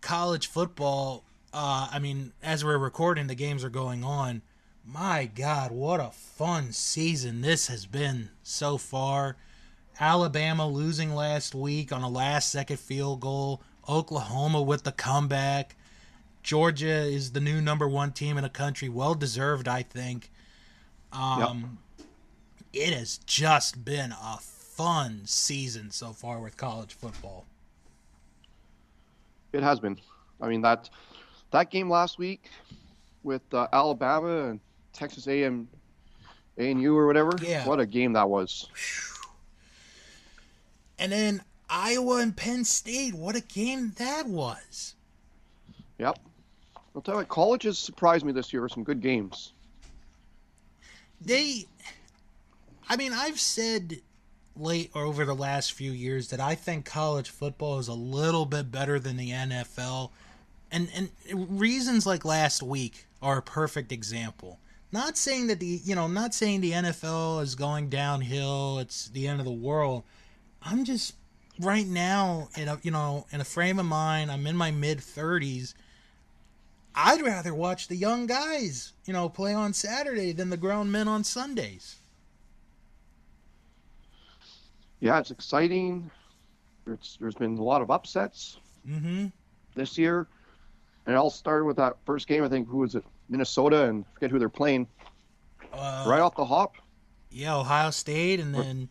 college 0.00 0.46
football. 0.48 1.24
Uh, 1.52 1.88
I 1.90 1.98
mean, 1.98 2.32
as 2.42 2.64
we're 2.64 2.78
recording, 2.78 3.26
the 3.26 3.34
games 3.34 3.64
are 3.64 3.70
going 3.70 4.04
on. 4.04 4.42
My 4.84 5.26
God, 5.26 5.72
what 5.72 6.00
a 6.00 6.10
fun 6.10 6.72
season 6.72 7.40
this 7.42 7.66
has 7.68 7.86
been 7.86 8.30
so 8.42 8.78
far. 8.78 9.36
Alabama 9.98 10.66
losing 10.66 11.14
last 11.14 11.54
week 11.54 11.92
on 11.92 12.02
a 12.02 12.08
last 12.08 12.50
second 12.50 12.78
field 12.78 13.20
goal. 13.20 13.62
Oklahoma 13.88 14.62
with 14.62 14.84
the 14.84 14.92
comeback. 14.92 15.76
Georgia 16.42 16.86
is 17.02 17.32
the 17.32 17.40
new 17.40 17.60
number 17.60 17.86
one 17.88 18.12
team 18.12 18.38
in 18.38 18.42
the 18.44 18.48
country. 18.48 18.88
Well 18.88 19.14
deserved, 19.14 19.68
I 19.68 19.82
think. 19.82 20.30
Um, 21.12 21.78
It 22.72 22.94
has 22.94 23.18
just 23.26 23.84
been 23.84 24.12
a 24.12 24.38
fun 24.40 25.22
season 25.24 25.90
so 25.90 26.12
far 26.12 26.40
with 26.40 26.56
college 26.56 26.94
football. 26.94 27.44
It 29.52 29.62
has 29.62 29.80
been. 29.80 29.98
I 30.40 30.48
mean 30.48 30.62
that 30.62 30.88
that 31.50 31.70
game 31.70 31.90
last 31.90 32.18
week 32.18 32.50
with 33.22 33.42
uh, 33.52 33.68
Alabama 33.72 34.48
and 34.48 34.60
Texas 34.92 35.26
A&M, 35.26 35.68
A&U 36.58 36.96
or 36.96 37.06
whatever. 37.06 37.32
Yeah. 37.42 37.66
What 37.66 37.80
a 37.80 37.86
game 37.86 38.12
that 38.14 38.28
was. 38.28 38.68
And 40.98 41.10
then 41.10 41.42
Iowa 41.68 42.18
and 42.18 42.36
Penn 42.36 42.64
State. 42.64 43.14
What 43.14 43.36
a 43.36 43.40
game 43.40 43.92
that 43.96 44.26
was. 44.26 44.94
Yep. 45.98 46.18
I'll 46.94 47.02
tell 47.02 47.14
you, 47.14 47.18
what, 47.18 47.28
college 47.28 47.62
has 47.62 47.78
surprised 47.78 48.24
me 48.24 48.32
this 48.32 48.52
year 48.52 48.62
with 48.62 48.72
some 48.72 48.84
good 48.84 49.00
games. 49.00 49.52
They, 51.20 51.66
I 52.88 52.96
mean, 52.96 53.12
I've 53.12 53.38
said 53.38 54.00
late 54.56 54.90
or 54.94 55.04
over 55.04 55.24
the 55.24 55.34
last 55.34 55.72
few 55.72 55.92
years 55.92 56.28
that 56.28 56.40
I 56.40 56.54
think 56.54 56.84
college 56.84 57.30
football 57.30 57.78
is 57.78 57.88
a 57.88 57.94
little 57.94 58.44
bit 58.44 58.70
better 58.70 58.98
than 58.98 59.16
the 59.16 59.30
NFL. 59.30 60.10
And, 60.72 60.88
and 60.94 61.60
reasons 61.60 62.06
like 62.06 62.24
last 62.24 62.62
week 62.62 63.06
are 63.20 63.38
a 63.38 63.42
perfect 63.42 63.92
example. 63.92 64.58
Not 64.92 65.16
saying 65.16 65.46
that 65.48 65.60
the 65.60 65.80
you 65.84 65.94
know, 65.94 66.06
not 66.08 66.34
saying 66.34 66.60
the 66.60 66.72
NFL 66.72 67.42
is 67.42 67.54
going 67.54 67.88
downhill, 67.88 68.78
it's 68.78 69.08
the 69.08 69.26
end 69.28 69.40
of 69.40 69.46
the 69.46 69.52
world. 69.52 70.02
I'm 70.62 70.84
just 70.84 71.14
right 71.60 71.86
now 71.86 72.48
in 72.56 72.68
a 72.68 72.78
you 72.82 72.90
know, 72.90 73.26
in 73.30 73.40
a 73.40 73.44
frame 73.44 73.78
of 73.78 73.86
mind, 73.86 74.30
I'm 74.32 74.46
in 74.46 74.56
my 74.56 74.70
mid 74.70 74.98
30s. 74.98 75.74
I'd 76.94 77.22
rather 77.22 77.54
watch 77.54 77.86
the 77.86 77.94
young 77.96 78.26
guys, 78.26 78.92
you 79.04 79.12
know, 79.12 79.28
play 79.28 79.54
on 79.54 79.72
Saturday 79.72 80.32
than 80.32 80.50
the 80.50 80.56
grown 80.56 80.90
men 80.90 81.06
on 81.06 81.22
Sundays. 81.22 81.96
Yeah, 85.00 85.18
it's 85.18 85.30
exciting. 85.30 86.10
There's, 86.84 87.16
there's 87.20 87.34
been 87.34 87.56
a 87.58 87.62
lot 87.62 87.82
of 87.82 87.90
upsets 87.90 88.58
Mm-hmm. 88.88 89.26
this 89.74 89.98
year. 89.98 90.26
And 91.10 91.16
it 91.16 91.18
all 91.18 91.28
started 91.28 91.64
with 91.64 91.76
that 91.78 91.96
first 92.06 92.28
game. 92.28 92.44
I 92.44 92.48
think, 92.48 92.68
who 92.68 92.78
was 92.78 92.94
it? 92.94 93.02
Minnesota, 93.28 93.86
and 93.86 94.04
I 94.04 94.14
forget 94.14 94.30
who 94.30 94.38
they're 94.38 94.48
playing. 94.48 94.86
Uh, 95.72 96.04
right 96.06 96.20
off 96.20 96.36
the 96.36 96.44
hop. 96.44 96.76
Yeah, 97.32 97.56
Ohio 97.56 97.90
State, 97.90 98.38
and 98.38 98.54
then 98.54 98.90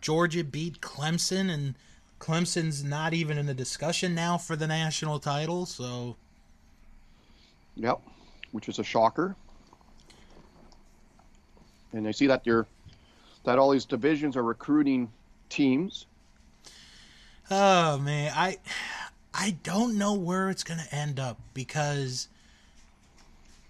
Georgia 0.00 0.42
beat 0.42 0.80
Clemson, 0.80 1.50
and 1.50 1.74
Clemson's 2.18 2.82
not 2.82 3.12
even 3.12 3.36
in 3.36 3.44
the 3.44 3.52
discussion 3.52 4.14
now 4.14 4.38
for 4.38 4.56
the 4.56 4.66
national 4.66 5.18
title. 5.18 5.66
So 5.66 6.16
Yep, 7.74 8.00
which 8.52 8.70
is 8.70 8.78
a 8.78 8.82
shocker. 8.82 9.36
And 11.92 12.08
I 12.08 12.10
see 12.10 12.26
that 12.26 12.46
you're 12.46 12.66
that 13.44 13.58
all 13.58 13.68
these 13.68 13.84
divisions 13.84 14.34
are 14.34 14.42
recruiting 14.42 15.12
teams. 15.50 16.06
Oh 17.50 17.98
man, 17.98 18.32
I 18.34 18.56
I 19.34 19.56
don't 19.62 19.96
know 19.96 20.14
where 20.14 20.50
it's 20.50 20.64
going 20.64 20.80
to 20.80 20.94
end 20.94 21.20
up 21.20 21.38
because 21.54 22.28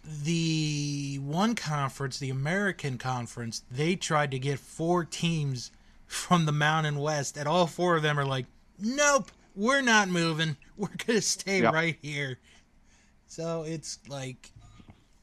the 0.05 1.19
one 1.23 1.55
conference, 1.55 2.19
the 2.19 2.31
American 2.31 2.99
Conference, 2.99 3.63
they 3.71 3.95
tried 3.97 4.31
to 4.31 4.39
get 4.39 4.59
four 4.59 5.05
teams 5.05 5.71
from 6.07 6.47
the 6.47 6.53
Mountain 6.53 6.99
West, 6.99 7.37
and 7.37 7.47
all 7.47 7.67
four 7.67 7.97
of 7.97 8.03
them 8.03 8.19
are 8.19 8.25
like, 8.25 8.47
"Nope, 8.79 9.31
we're 9.55 9.83
not 9.83 10.09
moving. 10.09 10.57
We're 10.77 10.89
going 10.89 11.19
to 11.19 11.23
stay 11.23 11.61
Yeah. 11.61 11.71
right 11.71 11.99
here." 12.01 12.39
So 13.27 13.63
it's 13.63 13.99
like, 14.09 14.51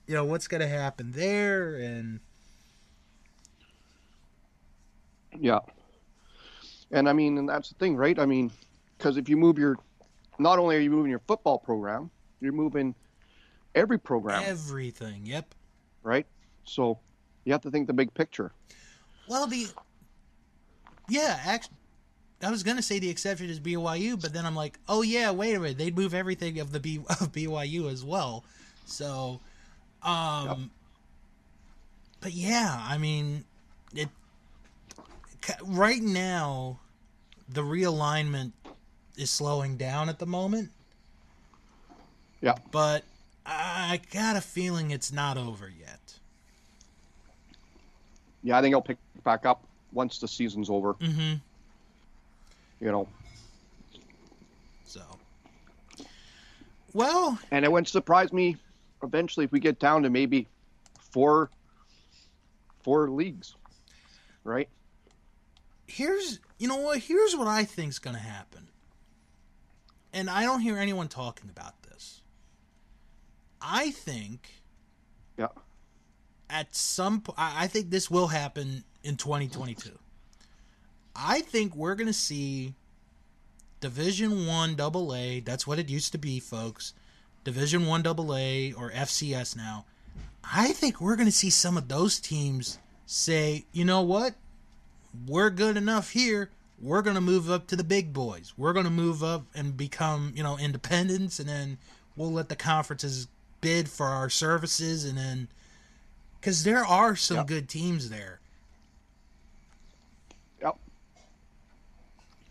you 0.05 0.13
know, 0.13 0.23
what's 0.23 0.47
going 0.47 0.61
to 0.61 0.67
happen 0.67 1.11
there, 1.11 1.75
and 1.75 2.19
Yeah. 5.39 5.59
And 6.91 7.09
I 7.09 7.13
mean, 7.13 7.37
and 7.37 7.49
that's 7.49 7.69
the 7.69 7.75
thing, 7.75 7.95
right? 7.97 8.17
I 8.17 8.25
mean, 8.25 8.51
because 8.97 9.17
if 9.17 9.27
you 9.27 9.35
move 9.37 9.57
your, 9.57 9.77
not 10.39 10.59
only 10.59 10.75
are 10.75 10.79
you 10.79 10.89
moving 10.91 11.09
your 11.09 11.21
football 11.27 11.57
program, 11.57 12.09
you're 12.41 12.53
moving 12.53 12.93
every 13.75 13.97
program, 13.99 14.43
everything. 14.45 15.25
Yep. 15.25 15.53
right? 16.03 16.25
So 16.63 16.99
you 17.45 17.51
have 17.53 17.61
to 17.61 17.71
think 17.71 17.87
the 17.87 17.93
big 17.93 18.13
picture. 18.13 18.51
Well, 19.27 19.47
the 19.47 19.67
yeah, 21.09 21.39
actually, 21.45 21.75
I 22.43 22.51
was 22.51 22.63
gonna 22.63 22.81
say 22.81 22.99
the 22.99 23.09
exception 23.09 23.49
is 23.49 23.59
BYU, 23.59 24.19
but 24.21 24.33
then 24.33 24.45
I'm 24.45 24.55
like, 24.55 24.79
oh 24.87 25.01
yeah, 25.01 25.31
wait 25.31 25.53
a 25.55 25.59
minute, 25.59 25.77
they'd 25.77 25.95
move 25.95 26.13
everything 26.13 26.59
of 26.59 26.71
the 26.71 26.79
B 26.79 26.97
of 27.09 27.31
BYU 27.31 27.91
as 27.91 28.03
well. 28.03 28.43
So, 28.85 29.39
um, 30.03 30.45
Yep. 30.47 30.57
but 32.21 32.31
yeah, 32.33 32.85
I 32.87 32.97
mean, 32.97 33.43
it 33.95 34.09
right 35.63 36.01
now, 36.01 36.79
the 37.49 37.61
realignment 37.61 38.51
is 39.17 39.29
slowing 39.31 39.77
down 39.77 40.09
at 40.09 40.19
the 40.19 40.25
moment, 40.25 40.71
Yeah. 42.41 42.55
but 42.71 43.03
I 43.45 43.99
got 44.11 44.35
a 44.35 44.41
feeling 44.41 44.91
it's 44.91 45.11
not 45.11 45.37
over 45.37 45.69
yet. 45.69 46.19
Yeah, 48.43 48.57
I 48.57 48.61
think 48.61 48.71
he'll 48.73 48.81
pick 48.81 48.97
back 49.23 49.45
up 49.45 49.63
once 49.91 50.19
the 50.19 50.27
season's 50.27 50.69
over. 50.69 50.93
Mm-hmm. 50.95 51.33
You 52.79 52.91
know, 52.91 53.07
So, 54.85 55.01
well, 56.93 57.37
and 57.51 57.65
it 57.65 57.71
wouldn't 57.71 57.87
surprise 57.87 58.31
me 58.31 58.57
eventually 59.03 59.43
if 59.45 59.51
we 59.51 59.59
get 59.59 59.79
down 59.79 60.03
to 60.03 60.09
maybe 60.09 60.47
four 60.99 61.49
four 62.83 63.09
leagues, 63.09 63.55
right? 64.43 64.69
here's 65.89 66.39
you 66.59 66.67
know 66.67 66.75
what 66.75 66.97
here's 66.99 67.33
what 67.33 67.47
i 67.47 67.63
think's 67.63 67.97
going 67.97 68.13
to 68.13 68.21
happen 68.21 68.67
and 70.17 70.29
i 70.29 70.43
don't 70.43 70.61
hear 70.61 70.77
anyone 70.77 71.07
talking 71.07 71.49
about 71.49 71.81
this 71.83 72.21
i 73.61 73.91
think 73.91 74.63
Yeah. 75.37 75.49
at 76.49 76.75
some 76.75 77.21
point, 77.21 77.37
i 77.39 77.67
think 77.67 77.89
this 77.89 78.09
will 78.09 78.27
happen 78.27 78.83
in 79.03 79.15
2022 79.15 79.97
i 81.15 81.41
think 81.41 81.75
we're 81.75 81.95
going 81.95 82.07
to 82.07 82.13
see 82.13 82.73
division 83.79 84.47
1 84.47 84.75
double 84.75 85.13
a 85.13 85.39
that's 85.39 85.67
what 85.67 85.77
it 85.77 85.87
used 85.87 86.11
to 86.13 86.17
be 86.17 86.39
folks 86.39 86.93
division 87.43 87.85
1 87.85 88.01
double 88.01 88.35
a 88.35 88.73
or 88.73 88.91
fcs 88.91 89.55
now 89.55 89.85
i 90.43 90.73
think 90.73 90.99
we're 90.99 91.15
going 91.15 91.27
to 91.27 91.31
see 91.31 91.51
some 91.51 91.77
of 91.77 91.87
those 91.87 92.19
teams 92.19 92.79
say 93.05 93.65
you 93.71 93.85
know 93.85 94.01
what 94.01 94.33
we're 95.25 95.49
good 95.49 95.77
enough 95.77 96.11
here. 96.11 96.51
We're 96.79 97.01
going 97.01 97.15
to 97.15 97.21
move 97.21 97.49
up 97.49 97.67
to 97.67 97.75
the 97.75 97.83
big 97.83 98.13
boys. 98.13 98.53
We're 98.55 98.73
going 98.73 98.85
to 98.85 98.91
move 98.91 99.23
up 99.23 99.45
and 99.55 99.75
become, 99.75 100.31
you 100.35 100.43
know, 100.43 100.57
independents, 100.57 101.39
and 101.39 101.49
then 101.49 101.77
we'll 102.15 102.31
let 102.31 102.49
the 102.49 102.55
conferences 102.55 103.27
bid 103.61 103.89
for 103.89 104.05
our 104.05 104.29
services, 104.29 105.03
and 105.03 105.17
then 105.17 105.47
because 106.39 106.63
there 106.63 106.85
are 106.85 107.15
some 107.15 107.37
Yeah. 107.37 107.43
good 107.45 107.69
teams 107.69 108.09
there. 108.09 108.39
Yep. 110.61 110.77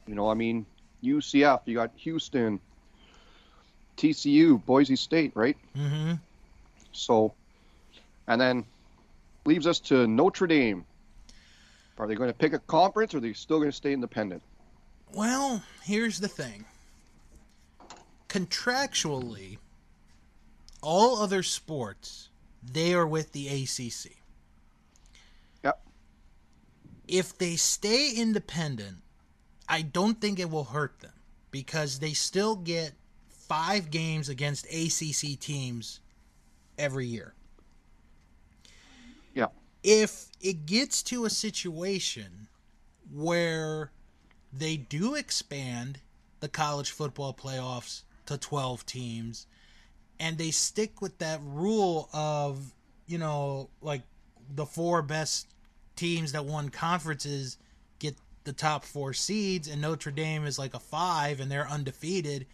You 0.08 0.14
know, 0.16 0.28
I 0.28 0.34
mean, 0.34 0.66
UCF, 1.02 1.60
you 1.66 1.74
got 1.74 1.92
Houston, 1.96 2.58
TCU, 3.96 4.64
Boise 4.66 4.96
State, 4.96 5.32
right? 5.36 5.56
Mm-hmm. 5.76 6.14
So, 6.92 7.32
and 8.26 8.40
then 8.40 8.64
leaves 9.44 9.66
us 9.68 9.78
to 9.80 10.06
Notre 10.08 10.48
Dame. 10.48 10.84
Are 11.98 12.06
they 12.06 12.14
going 12.14 12.30
to 12.30 12.34
pick 12.36 12.52
a 12.52 12.58
conference 12.58 13.14
or 13.14 13.18
are 13.18 13.20
they 13.20 13.32
still 13.32 13.58
going 13.58 13.70
to 13.70 13.76
stay 13.76 13.92
independent? 13.92 14.42
Well, 15.12 15.62
here's 15.82 16.20
the 16.20 16.28
thing. 16.28 16.64
Contractually, 18.28 19.58
all 20.82 21.22
other 21.22 21.42
sports 21.42 22.28
they 22.62 22.92
are 22.94 23.06
with 23.06 23.32
the 23.32 23.48
ACC. 23.48 24.16
Yep. 25.64 25.80
if 27.08 27.38
they 27.38 27.56
stay 27.56 28.12
independent, 28.16 28.98
I 29.68 29.82
don't 29.82 30.20
think 30.20 30.38
it 30.38 30.50
will 30.50 30.64
hurt 30.64 31.00
them 31.00 31.12
because 31.50 31.98
they 32.00 32.12
still 32.12 32.56
get 32.56 32.92
five 33.28 33.90
games 33.90 34.28
against 34.28 34.66
ACC 34.66 35.38
teams 35.38 36.00
every 36.76 37.06
year. 37.06 37.35
If 39.86 40.26
it 40.40 40.66
gets 40.66 41.00
to 41.04 41.26
a 41.26 41.30
situation 41.30 42.48
where 43.14 43.92
they 44.52 44.76
do 44.76 45.14
expand 45.14 46.00
the 46.40 46.48
college 46.48 46.90
football 46.90 47.32
playoffs 47.32 48.02
to 48.26 48.36
12 48.36 48.84
teams 48.84 49.46
and 50.18 50.38
they 50.38 50.50
stick 50.50 51.00
with 51.00 51.18
that 51.18 51.40
rule 51.40 52.08
of, 52.12 52.74
you 53.06 53.18
know, 53.18 53.68
like 53.80 54.02
the 54.52 54.66
four 54.66 55.02
best 55.02 55.46
teams 55.94 56.32
that 56.32 56.44
won 56.44 56.68
conferences 56.68 57.56
get 58.00 58.16
the 58.42 58.52
top 58.52 58.84
four 58.84 59.12
seeds 59.12 59.68
and 59.68 59.80
Notre 59.80 60.10
Dame 60.10 60.46
is 60.46 60.58
like 60.58 60.74
a 60.74 60.80
five 60.80 61.38
and 61.38 61.48
they're 61.48 61.68
undefeated, 61.68 62.44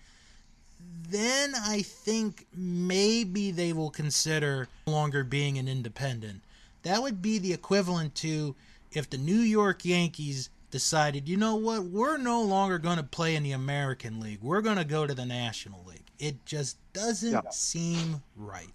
then 1.09 1.55
I 1.55 1.81
think 1.81 2.47
maybe 2.55 3.53
they 3.53 3.73
will 3.73 3.89
consider 3.89 4.69
longer 4.87 5.25
being 5.25 5.57
an 5.57 5.67
independent. 5.67 6.43
That 6.83 7.03
would 7.03 7.23
be 7.23 7.39
the 7.39 7.53
equivalent 7.53 8.15
to 8.17 8.55
if 8.93 9.09
the 9.09 9.19
New 9.19 9.39
York 9.41 9.85
Yankees 9.85 10.51
decided, 10.71 11.29
you 11.29 11.37
know 11.37 11.57
what, 11.57 11.85
we're 11.85 12.17
no 12.17 12.43
longer 12.43 12.79
going 12.79 12.97
to 12.97 13.03
play 13.03 13.37
in 13.37 13.43
the 13.43 13.53
American 13.53 14.21
League. 14.21 14.41
We're 14.43 14.63
going 14.63 14.79
to 14.79 14.85
go 14.85 15.07
to 15.07 15.15
the 15.15 15.27
National 15.27 15.85
League. 15.85 16.07
It 16.19 16.45
just 16.47 16.77
doesn't 16.93 17.33
Yeah. 17.33 17.41
seem 17.51 18.23
right. 18.37 18.69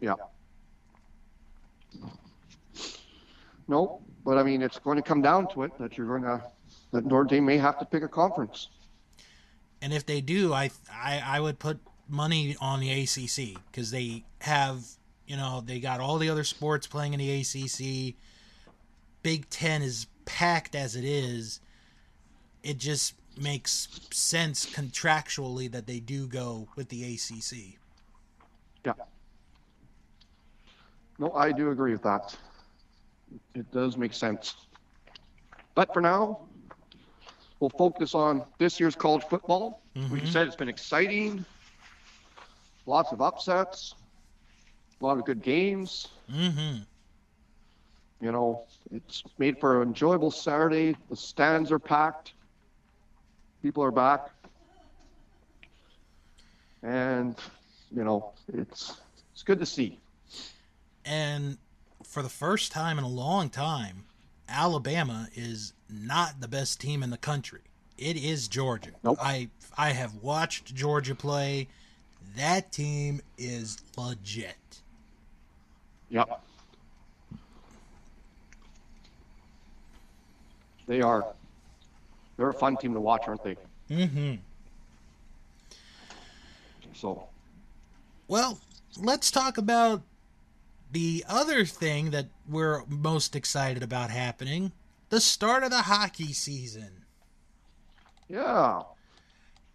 Yeah. 0.00 0.14
No, 3.68 4.00
but 4.24 4.38
I 4.38 4.42
mean, 4.42 4.62
it's 4.62 4.78
going 4.78 4.96
to 4.96 5.02
come 5.02 5.22
down 5.22 5.48
to 5.54 5.62
it 5.62 5.76
that 5.78 5.96
you're 5.96 6.06
going 6.06 6.22
to, 6.22 6.42
that 6.92 7.04
Notre 7.04 7.24
Dame 7.24 7.44
may 7.44 7.58
have 7.58 7.78
to 7.78 7.84
pick 7.84 8.02
a 8.02 8.08
conference. 8.08 8.68
And 9.80 9.92
if 9.92 10.06
they 10.06 10.20
do, 10.20 10.52
I 10.52 10.70
I, 10.92 11.22
I 11.24 11.40
would 11.40 11.58
put 11.58 11.80
money 12.08 12.56
on 12.60 12.80
the 12.80 12.90
ACC 13.02 13.60
because 13.70 13.90
they 13.90 14.24
have, 14.40 14.84
you 15.26 15.36
know, 15.36 15.62
they 15.64 15.80
got 15.80 16.00
all 16.00 16.18
the 16.18 16.28
other 16.28 16.44
sports 16.44 16.86
playing 16.86 17.14
in 17.14 17.18
the 17.18 17.40
ACC. 17.40 18.14
Big 19.22 19.48
Ten 19.50 19.82
is 19.82 20.06
packed 20.24 20.74
as 20.74 20.96
it 20.96 21.04
is. 21.04 21.60
It 22.62 22.78
just 22.78 23.14
makes 23.36 23.88
sense 24.10 24.66
contractually 24.66 25.70
that 25.70 25.86
they 25.86 26.00
do 26.00 26.26
go 26.26 26.68
with 26.76 26.88
the 26.88 27.02
ACC. 27.14 27.78
Yeah. 28.84 28.92
No, 31.18 31.32
I 31.32 31.52
do 31.52 31.70
agree 31.70 31.92
with 31.92 32.02
that. 32.02 32.36
It 33.54 33.70
does 33.72 33.96
make 33.96 34.12
sense. 34.12 34.56
But 35.74 35.92
for 35.94 36.00
now, 36.00 36.40
we'll 37.60 37.70
focus 37.70 38.14
on 38.14 38.44
this 38.58 38.78
year's 38.78 38.94
college 38.96 39.24
football. 39.24 39.80
We 39.94 40.20
Mhm. 40.20 40.32
said 40.32 40.46
it's 40.46 40.56
been 40.56 40.68
exciting, 40.68 41.44
lots 42.86 43.12
of 43.12 43.22
upsets, 43.22 43.94
a 45.02 45.06
lot 45.06 45.18
of 45.18 45.24
good 45.24 45.42
games. 45.42 46.08
Mm-hmm. 46.32 46.78
You 48.20 48.32
know, 48.32 48.62
it's 48.92 49.24
made 49.38 49.58
for 49.58 49.82
an 49.82 49.88
enjoyable 49.88 50.30
Saturday. 50.30 50.96
The 51.10 51.16
stands 51.16 51.72
are 51.72 51.80
packed. 51.80 52.34
People 53.62 53.82
are 53.82 53.90
back. 53.90 54.30
And, 56.84 57.36
you 57.94 58.04
know, 58.04 58.32
it's 58.52 59.00
it's 59.32 59.42
good 59.42 59.58
to 59.58 59.66
see. 59.66 59.98
And 61.04 61.58
for 62.04 62.22
the 62.22 62.28
first 62.28 62.70
time 62.70 62.98
in 62.98 63.04
a 63.04 63.08
long 63.08 63.50
time, 63.50 64.04
Alabama 64.48 65.28
is 65.34 65.72
not 65.90 66.40
the 66.40 66.48
best 66.48 66.80
team 66.80 67.02
in 67.02 67.10
the 67.10 67.16
country. 67.16 67.60
It 67.98 68.16
is 68.16 68.46
Georgia. 68.46 68.90
Nope. 69.02 69.18
I 69.20 69.48
I 69.76 69.90
have 69.90 70.14
watched 70.16 70.74
Georgia 70.74 71.16
play. 71.16 71.66
That 72.36 72.70
team 72.70 73.20
is 73.36 73.80
legit. 73.96 74.81
Yep. 76.12 76.42
They 80.86 81.00
are. 81.00 81.24
They're 82.36 82.50
a 82.50 82.54
fun 82.54 82.76
team 82.76 82.92
to 82.94 83.00
watch, 83.00 83.22
aren't 83.26 83.42
they? 83.42 83.56
Mm-hmm. 83.90 84.34
So, 86.94 87.28
Well, 88.28 88.60
let's 88.98 89.30
talk 89.30 89.56
about 89.58 90.02
the 90.92 91.24
other 91.28 91.64
thing 91.64 92.10
that 92.10 92.26
we're 92.48 92.84
most 92.86 93.34
excited 93.34 93.82
about 93.82 94.10
happening: 94.10 94.72
the 95.08 95.20
start 95.20 95.62
of 95.64 95.70
the 95.70 95.82
hockey 95.82 96.32
season. 96.32 97.04
yeah. 98.28 98.82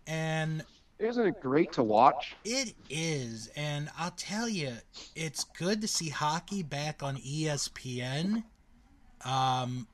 And 0.05 0.63
Isn't 0.99 1.27
it 1.27 1.41
great 1.41 1.71
to 1.73 1.83
watch? 1.83 2.35
It 2.43 2.73
is, 2.89 3.51
and 3.55 3.89
I'll 3.99 4.13
tell 4.17 4.49
you, 4.49 4.73
it's 5.15 5.43
good 5.43 5.81
to 5.81 5.87
see 5.87 6.09
hockey 6.09 6.63
back 6.63 7.03
on 7.03 7.17
ESPN. 7.17 8.43
Um, 9.23 9.87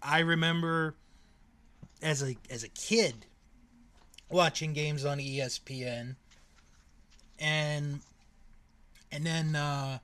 I 0.00 0.20
remember 0.20 0.94
as 2.02 2.22
a 2.22 2.36
as 2.50 2.62
a 2.62 2.68
kid 2.68 3.26
watching 4.30 4.72
games 4.72 5.04
on 5.04 5.18
ESPN, 5.18 6.14
and 7.40 8.00
and 9.10 9.26
then 9.26 9.56
uh, 9.56 9.98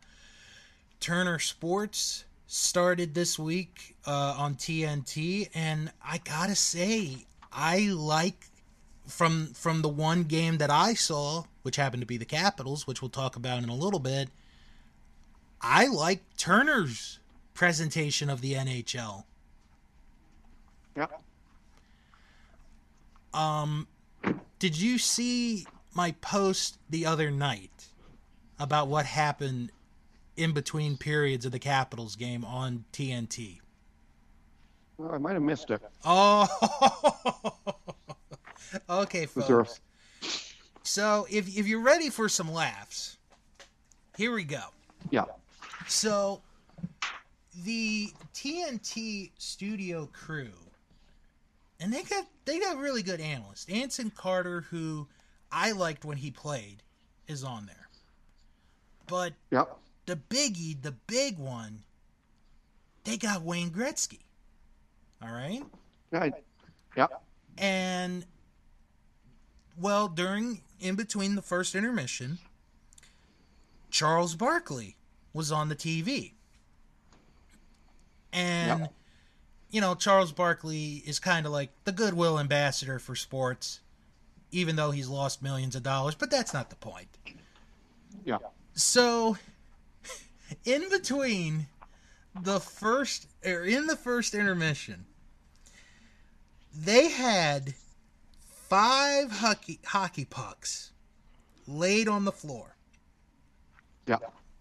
Turner 0.98 1.38
Sports 1.38 2.24
started 2.48 3.14
this 3.14 3.38
week 3.38 3.94
uh, 4.04 4.34
on 4.36 4.56
TNT, 4.56 5.48
and 5.54 5.92
I 6.04 6.18
gotta 6.18 6.56
say, 6.56 7.24
I 7.52 7.90
like 7.92 8.49
from 9.10 9.48
from 9.54 9.82
the 9.82 9.88
one 9.88 10.24
game 10.24 10.58
that 10.58 10.70
I 10.70 10.94
saw, 10.94 11.44
which 11.62 11.76
happened 11.76 12.02
to 12.02 12.06
be 12.06 12.16
the 12.16 12.24
Capitals, 12.24 12.86
which 12.86 13.02
we'll 13.02 13.10
talk 13.10 13.36
about 13.36 13.62
in 13.62 13.68
a 13.68 13.74
little 13.74 14.00
bit. 14.00 14.30
I 15.60 15.86
like 15.86 16.22
Turner's 16.36 17.18
presentation 17.52 18.30
of 18.30 18.40
the 18.40 18.54
NHL. 18.54 19.24
Yeah. 20.96 21.06
Um, 23.34 23.86
did 24.58 24.78
you 24.78 24.98
see 24.98 25.66
my 25.94 26.12
post 26.20 26.78
the 26.88 27.06
other 27.06 27.30
night 27.30 27.88
about 28.58 28.88
what 28.88 29.06
happened 29.06 29.70
in 30.36 30.52
between 30.52 30.96
periods 30.96 31.44
of 31.44 31.52
the 31.52 31.58
Capitals 31.58 32.16
game 32.16 32.44
on 32.44 32.84
TNT? 32.92 33.60
Well, 34.96 35.12
I 35.14 35.18
might 35.18 35.32
have 35.32 35.42
missed 35.42 35.70
it. 35.70 35.80
Oh, 36.04 36.46
okay, 38.88 39.26
Was 39.34 39.46
there 39.46 39.60
a- 39.60 39.64
folks. 39.64 39.80
So 40.82 41.26
if 41.30 41.48
if 41.56 41.66
you're 41.66 41.82
ready 41.82 42.10
for 42.10 42.28
some 42.28 42.50
laughs, 42.52 43.16
here 44.16 44.32
we 44.34 44.44
go. 44.44 44.62
yeah. 45.10 45.24
So, 45.88 46.40
the 47.64 48.12
TNT 48.34 49.32
studio 49.38 50.08
crew, 50.12 50.52
and 51.80 51.92
they 51.92 52.02
got 52.02 52.26
they 52.44 52.58
got 52.60 52.76
really 52.78 53.02
good 53.02 53.20
analysts. 53.20 53.66
Anson 53.68 54.10
Carter, 54.10 54.62
who 54.62 55.06
I 55.52 55.72
liked 55.72 56.04
when 56.04 56.16
he 56.16 56.30
played, 56.30 56.82
is 57.28 57.44
on 57.44 57.66
there. 57.66 57.88
But 59.06 59.34
Yeah. 59.50 59.64
the 60.06 60.16
biggie, 60.16 60.80
the 60.80 60.92
big 60.92 61.38
one, 61.38 61.82
they 63.04 63.16
got 63.16 63.42
Wayne 63.42 63.70
Gretzky. 63.70 64.20
All 65.22 65.30
right. 65.32 65.62
I- 66.12 66.32
Yeah. 66.96 67.06
and 67.58 68.24
well, 69.80 70.08
during 70.08 70.60
in 70.78 70.94
between 70.94 71.34
the 71.34 71.42
first 71.42 71.74
intermission, 71.74 72.38
Charles 73.90 74.34
Barkley 74.34 74.96
was 75.32 75.50
on 75.50 75.68
the 75.68 75.76
TV. 75.76 76.32
And 78.32 78.80
Yep. 78.80 78.92
you 79.70 79.80
know, 79.80 79.94
Charles 79.94 80.32
Barkley 80.32 81.02
is 81.06 81.18
kind 81.18 81.46
of 81.46 81.52
like 81.52 81.70
the 81.84 81.92
goodwill 81.92 82.38
ambassador 82.38 82.98
for 82.98 83.14
sports, 83.16 83.80
even 84.50 84.76
though 84.76 84.90
he's 84.90 85.08
lost 85.08 85.42
millions 85.42 85.74
of 85.76 85.82
dollars, 85.82 86.14
but 86.14 86.30
that's 86.30 86.52
not 86.52 86.70
the 86.70 86.76
point. 86.76 87.08
Yeah. 88.24 88.38
So, 88.74 89.36
in 90.64 90.88
between 90.90 91.66
the 92.40 92.60
first, 92.60 93.26
or 93.44 93.64
in 93.64 93.86
the 93.86 93.96
first 93.96 94.34
intermission, 94.34 95.06
they 96.74 97.08
had 97.10 97.74
five 98.70 99.30
hockey, 99.30 99.80
hockey 99.84 100.24
pucks 100.24 100.92
laid 101.66 102.08
on 102.08 102.24
the 102.24 102.32
floor. 102.32 102.76
Yeah. 104.06 104.16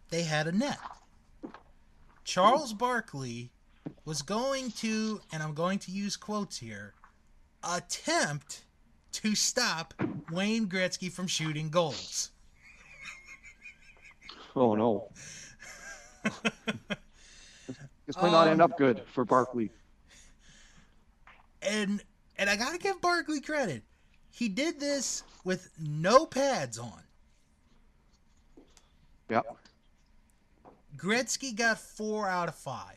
They 0.09 0.23
had 0.23 0.47
a 0.47 0.51
net. 0.51 0.79
Charles 2.25 2.73
Barkley 2.73 3.51
was 4.05 4.21
going 4.21 4.71
to, 4.71 5.21
and 5.31 5.41
I'm 5.41 5.53
going 5.53 5.79
to 5.79 5.91
use 5.91 6.17
quotes 6.17 6.57
here, 6.57 6.93
attempt 7.63 8.65
to 9.13 9.35
stop 9.35 9.93
Wayne 10.31 10.67
Gretzky 10.67 11.11
from 11.11 11.27
shooting 11.27 11.69
goals. 11.69 12.31
Oh 14.55 14.75
no. 14.75 15.09
this 18.05 18.15
might 18.17 18.31
not 18.31 18.47
Um, 18.47 18.53
end 18.53 18.61
up 18.61 18.77
good 18.77 19.03
for 19.13 19.23
Barkley. 19.23 19.69
and 21.61 22.03
and 22.37 22.49
I 22.49 22.55
gotta 22.55 22.77
give 22.77 22.99
Barkley 23.01 23.41
credit. 23.41 23.83
He 24.39 24.47
did 24.47 24.79
this 24.79 25.23
with 25.43 25.69
no 25.77 26.25
pads 26.25 26.79
on. 26.79 27.03
Yep. 29.29 29.57
Gretzky 30.95 31.53
got 31.53 31.77
four 31.77 32.25
out 32.25 32.47
of 32.47 32.55
five. 32.55 32.95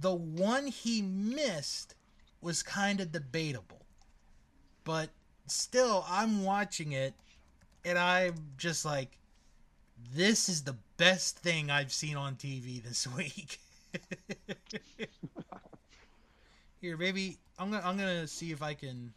The 0.00 0.14
one 0.14 0.68
he 0.68 1.02
missed 1.02 1.96
was 2.42 2.62
kind 2.62 3.00
of 3.00 3.10
debatable, 3.10 3.84
but 4.84 5.10
still, 5.48 6.06
I'm 6.08 6.44
watching 6.44 6.92
it, 6.92 7.14
and 7.84 7.98
I'm 7.98 8.36
just 8.56 8.84
like, 8.84 9.18
this 10.14 10.48
is 10.48 10.62
the 10.62 10.76
best 10.96 11.40
thing 11.40 11.72
I've 11.72 11.92
seen 11.92 12.16
on 12.16 12.36
TV 12.36 12.80
this 12.80 13.08
week. 13.16 13.58
Here, 16.80 16.96
maybe 16.96 17.38
I'm 17.58 17.72
gonna 17.72 17.82
I'm 17.84 17.96
gonna 17.96 18.28
see 18.28 18.52
if 18.52 18.62
I 18.62 18.74
can 18.74 19.12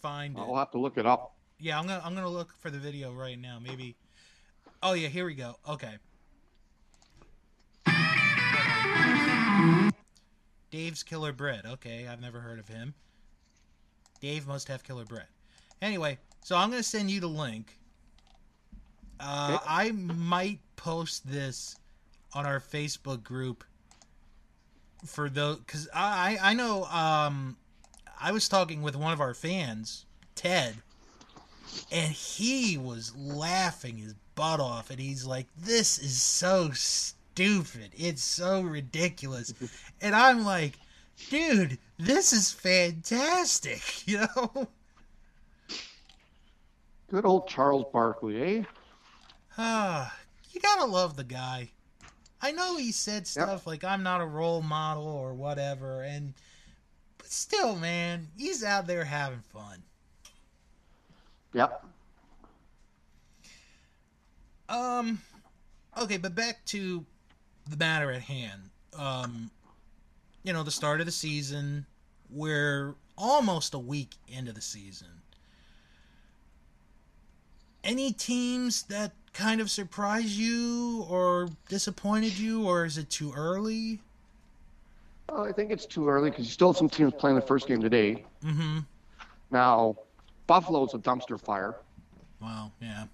find 0.00 0.36
it. 0.36 0.40
I'll 0.40 0.56
have 0.56 0.70
to 0.72 0.78
look 0.78 0.98
it 0.98 1.06
up. 1.06 1.34
Yeah, 1.58 1.78
I'm 1.78 1.86
gonna 1.86 2.02
I'm 2.04 2.14
gonna 2.14 2.28
look 2.28 2.52
for 2.60 2.70
the 2.70 2.78
video 2.78 3.12
right 3.12 3.38
now. 3.38 3.58
Maybe. 3.62 3.96
Oh 4.82 4.94
yeah, 4.94 5.08
here 5.08 5.26
we 5.26 5.34
go. 5.34 5.56
Okay. 5.68 5.94
Dave's 10.70 11.02
Killer 11.02 11.32
Bread. 11.32 11.66
Okay, 11.66 12.06
I've 12.06 12.20
never 12.20 12.40
heard 12.40 12.58
of 12.58 12.68
him. 12.68 12.94
Dave 14.20 14.46
must 14.46 14.68
have 14.68 14.84
killer 14.84 15.04
bread. 15.04 15.26
Anyway, 15.82 16.18
so 16.42 16.56
I'm 16.56 16.70
gonna 16.70 16.82
send 16.82 17.10
you 17.10 17.20
the 17.20 17.26
link. 17.28 17.78
Uh, 19.18 19.54
Okay. 19.54 19.64
I 19.66 19.90
might 19.92 20.60
post 20.76 21.30
this 21.30 21.76
on 22.32 22.46
our 22.46 22.60
Facebook 22.60 23.22
group 23.22 23.64
for 25.04 25.28
those 25.28 25.58
because 25.58 25.88
I 25.94 26.38
I 26.40 26.54
know 26.54 26.84
um 26.84 27.56
I 28.20 28.32
was 28.32 28.48
talking 28.48 28.82
with 28.82 28.96
one 28.96 29.12
of 29.12 29.20
our 29.20 29.32
fans, 29.32 30.04
Ted, 30.34 30.76
and 31.90 32.12
he 32.12 32.76
was 32.76 33.16
laughing 33.16 33.96
his 33.96 34.14
butt 34.34 34.60
off, 34.60 34.90
and 34.90 35.00
he's 35.00 35.24
like, 35.24 35.46
"This 35.56 35.98
is 35.98 36.20
so 36.20 36.70
stupid. 36.72 37.92
It's 37.96 38.22
so 38.22 38.60
ridiculous," 38.60 39.54
and 40.02 40.14
I'm 40.14 40.44
like, 40.44 40.78
"Dude, 41.30 41.78
this 41.98 42.32
is 42.34 42.52
fantastic," 42.52 43.82
you 44.06 44.18
know. 44.18 44.68
Good 47.10 47.24
old 47.24 47.48
Charles 47.48 47.86
Barkley, 47.92 48.58
eh? 48.58 48.64
Ah, 49.56 50.14
you 50.52 50.60
gotta 50.60 50.84
love 50.84 51.16
the 51.16 51.24
guy. 51.24 51.70
I 52.42 52.52
know 52.52 52.76
he 52.76 52.92
said 52.92 53.26
stuff 53.26 53.66
like 53.66 53.82
I'm 53.82 54.02
not 54.02 54.20
a 54.20 54.26
role 54.26 54.62
model 54.62 55.06
or 55.06 55.34
whatever, 55.34 56.02
and 56.02 56.34
but 57.30 57.34
still, 57.34 57.76
man, 57.76 58.26
he's 58.36 58.64
out 58.64 58.88
there 58.88 59.04
having 59.04 59.42
fun. 59.52 59.84
Yep. 61.54 61.84
Um, 64.68 65.20
okay, 65.96 66.16
but 66.16 66.34
back 66.34 66.64
to 66.66 67.04
the 67.68 67.76
matter 67.76 68.10
at 68.10 68.22
hand. 68.22 68.70
Um, 68.98 69.50
you 70.42 70.52
know, 70.52 70.64
the 70.64 70.72
start 70.72 70.98
of 70.98 71.06
the 71.06 71.12
season, 71.12 71.86
we're 72.30 72.96
almost 73.16 73.74
a 73.74 73.78
week 73.78 74.16
into 74.26 74.52
the 74.52 74.60
season. 74.60 75.22
Any 77.84 78.12
teams 78.12 78.82
that 78.84 79.12
kind 79.32 79.60
of 79.60 79.70
surprised 79.70 80.30
you 80.30 81.06
or 81.08 81.48
disappointed 81.68 82.36
you, 82.38 82.66
or 82.66 82.84
is 82.84 82.98
it 82.98 83.08
too 83.08 83.32
early? 83.36 84.00
Well, 85.30 85.44
I 85.44 85.52
think 85.52 85.70
it's 85.70 85.86
too 85.86 86.08
early 86.08 86.30
because 86.30 86.46
you 86.46 86.50
still 86.50 86.68
have 86.68 86.76
some 86.76 86.88
teams 86.88 87.12
playing 87.16 87.36
the 87.36 87.42
first 87.42 87.68
game 87.68 87.80
today. 87.80 88.24
Mm-hmm. 88.44 88.80
Now, 89.50 89.96
Buffalo's 90.46 90.94
a 90.94 90.98
dumpster 90.98 91.40
fire. 91.40 91.76
Wow, 92.40 92.72
yeah. 92.80 93.04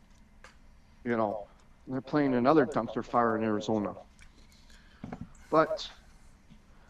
You 1.04 1.16
know, 1.16 1.46
they're 1.86 2.00
playing 2.00 2.34
another 2.34 2.66
dumpster 2.66 3.04
fire 3.04 3.36
in 3.36 3.44
Arizona. 3.44 3.94
But 5.50 5.88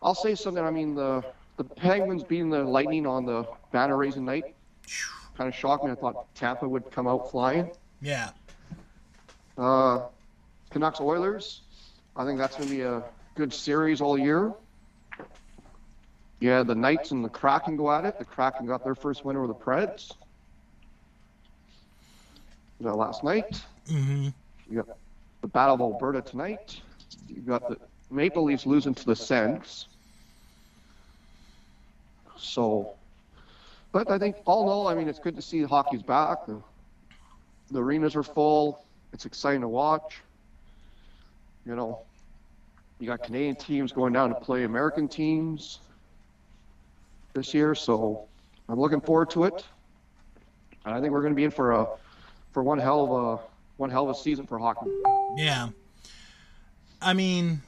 I'll 0.02 0.14
say 0.14 0.34
something. 0.34 0.62
I 0.62 0.70
mean, 0.70 0.94
the 0.94 1.24
the 1.56 1.64
Penguins 1.64 2.22
beating 2.22 2.50
the 2.50 2.62
Lightning 2.62 3.06
on 3.06 3.24
the 3.24 3.46
banner 3.72 3.96
raising 3.96 4.24
night 4.24 4.54
kind 5.36 5.48
of 5.48 5.54
shocked 5.54 5.84
me. 5.84 5.90
I 5.90 5.94
thought 5.94 6.32
Tampa 6.34 6.68
would 6.68 6.90
come 6.90 7.06
out 7.06 7.30
flying. 7.30 7.70
Yeah. 8.00 8.30
Uh, 9.58 10.02
Canucks 10.70 11.00
Oilers. 11.00 11.62
I 12.14 12.24
think 12.24 12.38
that's 12.38 12.56
going 12.56 12.68
to 12.68 12.74
be 12.74 12.82
a 12.82 13.02
good 13.34 13.52
series 13.52 14.00
all 14.00 14.18
year. 14.18 14.52
Yeah, 16.40 16.62
the 16.62 16.74
Knights 16.74 17.12
and 17.12 17.24
the 17.24 17.28
Kraken 17.28 17.76
go 17.76 17.90
at 17.90 18.04
it. 18.04 18.18
The 18.18 18.24
Kraken 18.24 18.66
got 18.66 18.84
their 18.84 18.94
first 18.94 19.24
win 19.24 19.36
over 19.36 19.46
the 19.46 19.54
Preds. 19.54 20.12
Last 22.78 23.24
night. 23.24 23.62
Mm-hmm. 23.88 24.28
You 24.70 24.76
got 24.76 24.98
the 25.40 25.48
Battle 25.48 25.76
of 25.76 25.80
Alberta 25.80 26.20
tonight. 26.20 26.78
You 27.28 27.40
got 27.40 27.66
the 27.68 27.78
Maple 28.10 28.44
Leafs 28.44 28.66
losing 28.66 28.94
to 28.94 29.06
the 29.06 29.16
Sens. 29.16 29.86
So, 32.36 32.92
but 33.92 34.10
I 34.10 34.18
think 34.18 34.36
all 34.44 34.64
in 34.64 34.68
all, 34.68 34.88
I 34.88 34.94
mean, 34.94 35.08
it's 35.08 35.18
good 35.18 35.36
to 35.36 35.42
see 35.42 35.62
hockey's 35.62 36.02
back. 36.02 36.44
The, 36.46 36.60
the 37.70 37.82
arenas 37.82 38.14
are 38.14 38.22
full. 38.22 38.84
It's 39.14 39.24
exciting 39.24 39.62
to 39.62 39.68
watch. 39.68 40.20
You 41.64 41.74
know, 41.74 42.00
you 43.00 43.06
got 43.06 43.22
Canadian 43.22 43.56
teams 43.56 43.90
going 43.90 44.12
down 44.12 44.28
to 44.28 44.34
play 44.34 44.64
American 44.64 45.08
teams 45.08 45.78
this 47.36 47.54
year, 47.54 47.74
so 47.76 48.26
I'm 48.68 48.80
looking 48.80 49.00
forward 49.00 49.30
to 49.30 49.44
it. 49.44 49.64
And 50.84 50.94
I 50.94 51.00
think 51.00 51.12
we're 51.12 51.20
going 51.20 51.32
to 51.32 51.36
be 51.36 51.44
in 51.44 51.50
for 51.52 51.72
a 51.72 51.86
for 52.52 52.62
one 52.62 52.78
hell 52.78 53.04
of 53.04 53.10
a 53.10 53.42
one 53.76 53.90
hell 53.90 54.08
of 54.08 54.16
a 54.16 54.18
season 54.18 54.46
for 54.46 54.58
hockey. 54.58 54.90
Yeah. 55.36 55.68
I 57.00 57.12
mean, 57.12 57.60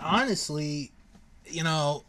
honestly, 0.00 0.90
you 1.44 1.62
know, 1.62 2.04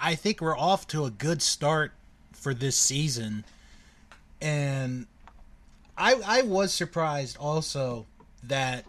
I, 0.00 0.14
think 0.14 0.40
we're 0.40 0.56
off 0.56 0.86
to 0.88 1.04
a 1.04 1.10
good 1.10 1.42
start 1.42 1.92
for 2.32 2.54
this 2.54 2.76
season. 2.76 3.44
And 4.40 5.06
I 5.96 6.14
I 6.24 6.42
was 6.42 6.72
surprised 6.72 7.36
also 7.36 8.06
that 8.44 8.84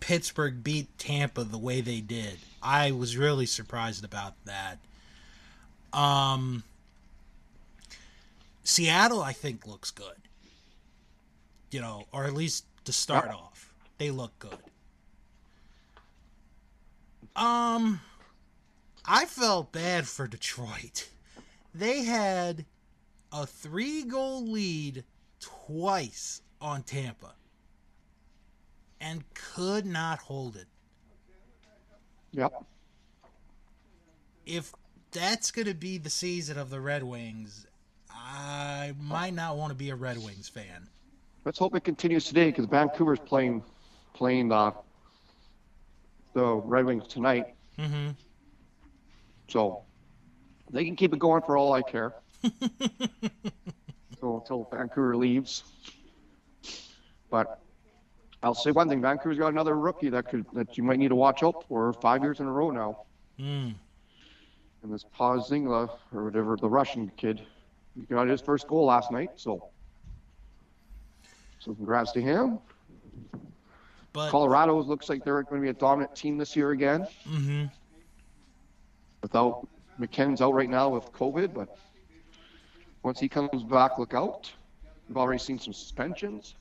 Pittsburgh 0.00 0.64
beat 0.64 0.86
Tampa 0.98 1.44
the 1.44 1.58
way 1.58 1.80
they 1.80 2.00
did. 2.00 2.38
I 2.62 2.92
was 2.92 3.16
really 3.16 3.46
surprised 3.46 4.04
about 4.04 4.34
that. 4.46 4.78
Um 5.92 6.64
Seattle 8.64 9.22
I 9.22 9.32
think 9.32 9.66
looks 9.66 9.90
good. 9.90 10.16
You 11.70 11.80
know, 11.80 12.06
or 12.12 12.24
at 12.24 12.34
least 12.34 12.64
to 12.84 12.92
start 12.92 13.26
Yep. 13.26 13.34
off. 13.34 13.72
They 13.98 14.10
look 14.10 14.38
good. 14.38 14.58
Um 17.36 18.00
I 19.04 19.24
felt 19.26 19.72
bad 19.72 20.06
for 20.06 20.26
Detroit. 20.28 21.08
They 21.74 22.02
had 22.04 22.66
a 23.32 23.46
three 23.46 24.04
goal 24.04 24.46
lead 24.46 25.04
twice 25.40 26.42
on 26.60 26.82
Tampa 26.82 27.34
and 29.00 29.24
could 29.34 29.84
not 29.86 30.20
hold 30.20 30.56
it. 30.56 30.66
Yep. 32.32 32.64
If 34.46 34.72
that's 35.12 35.50
going 35.50 35.66
to 35.66 35.74
be 35.74 35.98
the 35.98 36.10
season 36.10 36.58
of 36.58 36.70
the 36.70 36.80
Red 36.80 37.02
Wings, 37.02 37.66
I 38.10 38.94
might 39.00 39.34
not 39.34 39.56
want 39.56 39.70
to 39.70 39.74
be 39.74 39.90
a 39.90 39.94
Red 39.94 40.18
Wings 40.18 40.48
fan. 40.48 40.88
Let's 41.44 41.58
hope 41.58 41.74
it 41.74 41.84
continues 41.84 42.24
today 42.24 42.46
because 42.46 42.66
Vancouver's 42.66 43.18
playing 43.18 43.62
playing 44.14 44.48
the 44.48 44.72
the 46.34 46.54
Red 46.54 46.86
Wings 46.86 47.06
tonight. 47.08 47.54
Mm-hmm. 47.78 48.10
So 49.48 49.82
they 50.70 50.84
can 50.84 50.96
keep 50.96 51.12
it 51.12 51.18
going 51.18 51.42
for 51.42 51.56
all 51.56 51.72
I 51.72 51.82
care. 51.82 52.14
so 54.20 54.38
until 54.38 54.68
Vancouver 54.72 55.16
leaves. 55.16 55.64
But 57.30 57.60
I'll 58.42 58.54
say 58.54 58.70
one 58.70 58.88
thing: 58.88 59.02
Vancouver's 59.02 59.38
got 59.38 59.48
another 59.48 59.76
rookie 59.76 60.10
that 60.10 60.28
could 60.28 60.46
that 60.52 60.76
you 60.78 60.84
might 60.84 60.98
need 60.98 61.08
to 61.08 61.16
watch 61.16 61.42
out 61.42 61.64
for 61.68 61.92
five 61.94 62.22
years 62.22 62.40
in 62.40 62.46
a 62.46 62.52
row 62.52 62.70
now. 62.70 62.98
Mm. 63.38 63.74
And 64.82 64.92
this 64.92 65.04
Pazingla 65.18 65.90
or 66.12 66.24
whatever 66.24 66.56
the 66.56 66.68
Russian 66.68 67.10
kid, 67.16 67.42
he 67.94 68.02
got 68.06 68.26
his 68.28 68.40
first 68.40 68.66
goal 68.66 68.86
last 68.86 69.10
night. 69.12 69.30
So, 69.36 69.68
so 71.58 71.74
congrats 71.74 72.12
to 72.12 72.20
him. 72.20 72.58
But 74.12 74.30
Colorado 74.30 74.80
looks 74.82 75.08
like 75.08 75.24
they're 75.24 75.42
going 75.42 75.60
to 75.60 75.64
be 75.64 75.70
a 75.70 75.72
dominant 75.72 76.14
team 76.14 76.36
this 76.36 76.54
year 76.56 76.72
again. 76.72 77.06
Mm-hmm. 77.28 77.64
without 79.22 79.66
MacKinnon's 79.98 80.40
out 80.40 80.54
right 80.54 80.68
now 80.68 80.88
with 80.88 81.12
COVID, 81.12 81.54
but 81.54 81.76
once 83.02 83.20
he 83.20 83.28
comes 83.28 83.62
back, 83.62 83.98
look 83.98 84.14
out. 84.14 84.50
We've 85.08 85.16
already 85.16 85.38
seen 85.38 85.58
some 85.58 85.72
suspensions. 85.72 86.56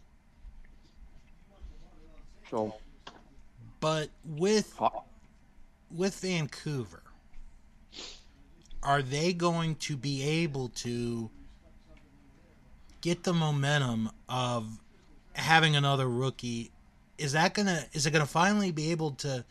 So, 2.49 2.76
but 3.80 4.09
with 4.26 4.80
with 5.89 6.19
Vancouver, 6.19 7.03
are 8.84 9.01
they 9.01 9.34
going 9.34 9.75
to 9.75 9.95
be 9.95 10.23
able 10.23 10.69
to 10.69 11.29
get 13.01 13.23
the 13.23 13.34
momentum 13.34 14.09
of 14.29 14.79
having 15.34 15.75
another 15.75 16.09
rookie? 16.09 16.71
Is 17.17 17.34
that 17.34 17.53
gonna 17.53 17.86
is 17.93 18.05
it 18.05 18.11
gonna 18.11 18.25
finally 18.25 18.71
be 18.71 18.91
able 18.91 19.11
to 19.11 19.45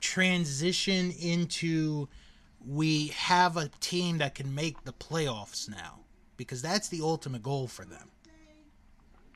transition 0.00 1.10
into 1.12 2.08
we 2.66 3.08
have 3.08 3.56
a 3.56 3.68
team 3.80 4.18
that 4.18 4.34
can 4.34 4.54
make 4.54 4.84
the 4.84 4.92
playoffs 4.92 5.68
now? 5.68 6.00
Because 6.36 6.62
that's 6.62 6.88
the 6.88 7.00
ultimate 7.02 7.42
goal 7.42 7.66
for 7.68 7.84
them. 7.84 8.08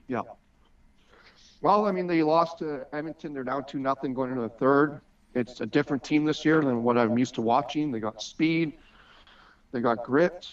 yeah. 0.09 0.23
Well, 1.61 1.87
I 1.87 1.93
mean, 1.93 2.07
they 2.07 2.23
lost 2.23 2.59
to 2.59 2.87
Edmonton. 2.93 3.33
They're 3.33 3.43
down 3.43 3.65
two 3.65 3.79
nothing 3.79 4.13
going 4.13 4.31
into 4.31 4.43
the 4.43 4.51
third. 4.51 5.01
It's 5.35 5.61
a 5.61 5.67
different 5.67 6.05
team 6.05 6.25
this 6.25 6.45
year 6.45 6.61
than 6.61 6.83
what 6.83 6.97
I'm 6.97 7.19
used 7.19 7.35
to 7.35 7.43
watching. 7.43 7.91
They 7.91 8.01
got 8.01 8.23
speed. 8.23 8.75
They 9.73 9.81
got 9.81 10.05
grit. 10.05 10.49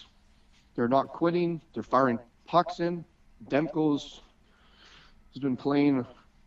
They're 0.74 0.88
not 0.88 1.08
quitting. 1.08 1.60
They're 1.74 1.82
firing 1.82 2.18
pucks 2.46 2.80
in. 2.80 3.04
Demko's 3.48 4.20
has 5.32 5.42
been 5.42 5.56
playing 5.56 6.04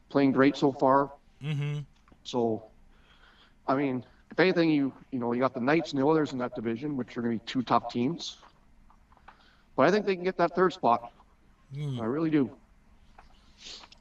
playing 0.10 0.32
great 0.34 0.56
so 0.58 0.72
far. 0.72 1.12
Mm-hmm. 1.44 1.80
So, 2.24 2.64
I 3.68 3.76
mean, 3.76 4.04
if 4.32 4.40
anything, 4.40 4.70
you 4.70 4.94
you 5.12 5.20
know 5.20 5.32
you 5.32 5.40
got 5.40 5.54
the 5.54 5.62
Knights 5.62 5.92
and 5.92 6.02
the 6.02 6.06
Oilers 6.06 6.34
in 6.34 6.38
that 6.40 6.54
division, 6.56 6.98
which 6.98 7.18
are 7.18 7.22
going 7.22 7.40
to 7.40 7.44
be 7.44 7.52
two 7.52 7.62
top 7.62 7.92
teams. 7.92 8.38
But 9.76 9.88
I 9.88 9.92
think 9.92 10.06
they 10.06 10.16
can 10.16 10.24
get 10.24 10.38
that 10.38 10.56
third 10.56 10.74
spot. 10.74 11.12
Mm. 11.76 12.02
I 12.02 12.06
really 12.06 12.30
do. 12.30 12.50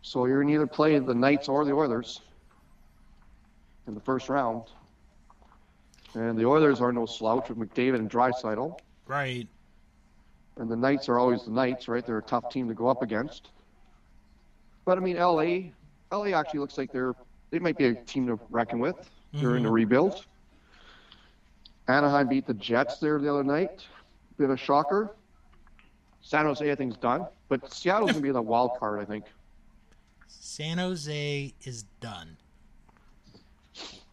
So 0.02 0.26
you're 0.26 0.42
going 0.42 0.48
to 0.48 0.54
either 0.54 0.66
play 0.66 0.98
the 0.98 1.14
Knights 1.14 1.48
or 1.48 1.64
the 1.64 1.72
Oilers 1.72 2.20
in 3.86 3.94
the 3.94 4.00
first 4.00 4.28
round. 4.28 4.64
And 6.14 6.38
the 6.38 6.46
Oilers 6.46 6.80
are 6.80 6.92
no 6.92 7.06
slouch 7.06 7.48
with 7.48 7.58
McDavid 7.58 7.96
and 7.96 8.10
Draisaitl. 8.10 8.78
Right. 9.06 9.48
And 10.56 10.70
the 10.70 10.76
Knights 10.76 11.08
are 11.08 11.18
always 11.18 11.44
the 11.44 11.50
Knights, 11.50 11.88
right? 11.88 12.06
They're 12.06 12.18
a 12.18 12.22
tough 12.22 12.50
team 12.50 12.68
to 12.68 12.74
go 12.74 12.86
up 12.86 13.02
against. 13.02 13.50
But 14.84 14.98
I 14.98 15.00
mean, 15.00 15.16
LA, 15.16 15.70
LA 16.12 16.38
actually 16.38 16.60
looks 16.60 16.78
like 16.78 16.92
they're 16.92 17.14
they 17.50 17.58
might 17.58 17.76
be 17.76 17.86
a 17.86 17.94
team 17.94 18.26
to 18.26 18.38
reckon 18.50 18.78
with. 18.80 18.96
They're 19.32 19.56
in 19.56 19.62
the 19.62 19.68
mm-hmm. 19.68 19.74
rebuild. 19.74 20.26
Anaheim 21.88 22.28
beat 22.28 22.46
the 22.46 22.54
Jets 22.54 22.98
there 22.98 23.18
the 23.18 23.30
other 23.30 23.44
night. 23.44 23.86
Bit 24.38 24.44
of 24.44 24.50
a 24.50 24.56
shocker. 24.56 25.14
San 26.20 26.46
Jose, 26.46 26.70
I 26.70 26.74
think, 26.74 26.92
is 26.92 26.98
done. 26.98 27.26
But 27.48 27.72
Seattle's 27.72 28.12
gonna 28.12 28.22
be 28.22 28.30
the 28.30 28.42
wild 28.42 28.78
card, 28.78 29.00
I 29.00 29.04
think. 29.04 29.26
San 30.26 30.78
Jose 30.78 31.54
is 31.62 31.84
done. 32.00 32.36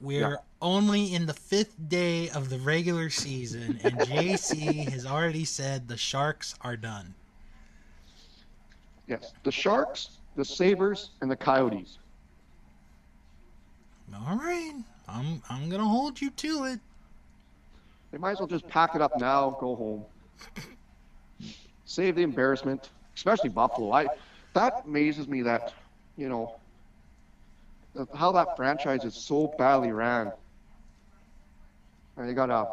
We're 0.02 0.32
Yeah. 0.32 0.38
only 0.62 1.14
in 1.14 1.28
the 1.28 1.34
fifth 1.34 1.76
day 1.90 2.30
of 2.30 2.50
the 2.50 2.58
regular 2.60 3.10
season, 3.10 3.80
and 3.84 4.00
JC 4.02 4.88
has 4.90 5.06
already 5.06 5.46
said 5.46 5.88
the 5.88 5.98
Sharks 5.98 6.56
are 6.62 6.76
done. 6.78 7.14
Yes, 9.08 9.34
the 9.44 9.52
Sharks, 9.52 10.20
the 10.36 10.46
Sabres, 10.46 11.12
and 11.22 11.30
the 11.30 11.36
Coyotes. 11.36 12.00
All 14.14 14.38
right, 14.38 14.74
I'm 15.08 15.42
I'm 15.50 15.70
gonna 15.70 15.86
hold 15.88 16.22
you 16.22 16.30
to 16.32 16.66
it. 16.66 16.80
They 18.12 18.18
might 18.18 18.32
as 18.32 18.40
well 18.40 18.48
just 18.48 18.68
pack 18.68 18.96
it 18.96 19.02
up 19.02 19.18
now, 19.18 19.52
go 19.60 19.76
home. 19.76 20.06
Save 21.86 22.16
the 22.16 22.24
embarrassment, 22.24 22.90
especially 23.16 23.50
Buffalo. 23.50 23.92
I 23.92 24.10
that 24.54 24.84
amazes 24.86 25.28
me 25.28 25.42
that, 25.44 25.74
you 26.18 26.30
know, 26.30 26.61
that- 27.96 28.14
how 28.16 28.32
that 28.34 28.56
franchise 28.56 29.04
is 29.04 29.16
so 29.16 29.48
badly 29.58 29.92
ran. 29.92 30.32
And 32.18 32.30
they 32.30 32.34
got 32.34 32.50
a 32.50 32.68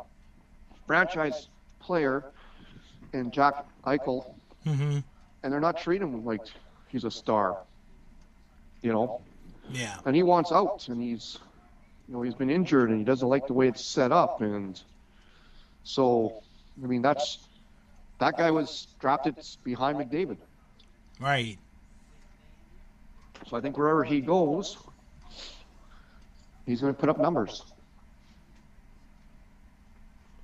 franchise 0.86 1.48
player 1.80 2.24
in 3.12 3.30
Jack 3.30 3.64
Eichel, 3.84 4.34
Mm-hmm. 4.66 4.98
and 5.42 5.52
they're 5.52 5.60
not 5.60 5.78
treating 5.78 6.08
him 6.12 6.24
like 6.24 6.42
he's 6.88 7.04
a 7.04 7.10
star. 7.10 7.56
You 8.82 8.92
know, 8.92 9.20
Yeah. 9.70 9.96
and 10.04 10.14
he 10.14 10.22
wants 10.22 10.52
out, 10.52 10.88
and 10.88 11.00
he's, 11.02 11.38
you 12.08 12.14
know, 12.14 12.22
he's 12.22 12.34
been 12.34 12.50
injured, 12.50 12.90
and 12.90 12.98
he 12.98 13.04
doesn't 13.04 13.28
like 13.28 13.46
the 13.46 13.52
way 13.54 13.68
it's 13.68 13.84
set 13.84 14.12
up, 14.12 14.40
and 14.40 14.80
so, 15.84 16.42
I 16.82 16.86
mean, 16.86 17.02
that's 17.02 17.38
that 18.18 18.36
guy 18.36 18.50
was 18.50 18.88
drafted 19.00 19.36
behind 19.64 19.98
McDavid, 19.98 20.36
Right. 21.20 21.58
so 23.48 23.56
I 23.56 23.60
think 23.60 23.76
wherever 23.78 24.04
he 24.04 24.20
goes, 24.20 24.76
he's 26.68 26.80
going 26.82 26.94
to 26.94 27.00
put 27.00 27.08
up 27.08 27.18
numbers. 27.18 27.64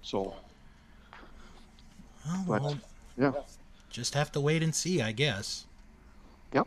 So, 0.02 0.34
Well, 2.26 2.44
But- 2.48 2.62
we'll 2.62 2.78
yeah, 3.18 3.32
just 3.90 4.14
have 4.14 4.32
to 4.32 4.40
wait 4.40 4.62
and 4.62 4.74
see, 4.74 5.00
I 5.02 5.12
guess. 5.12 5.66
yep. 6.52 6.66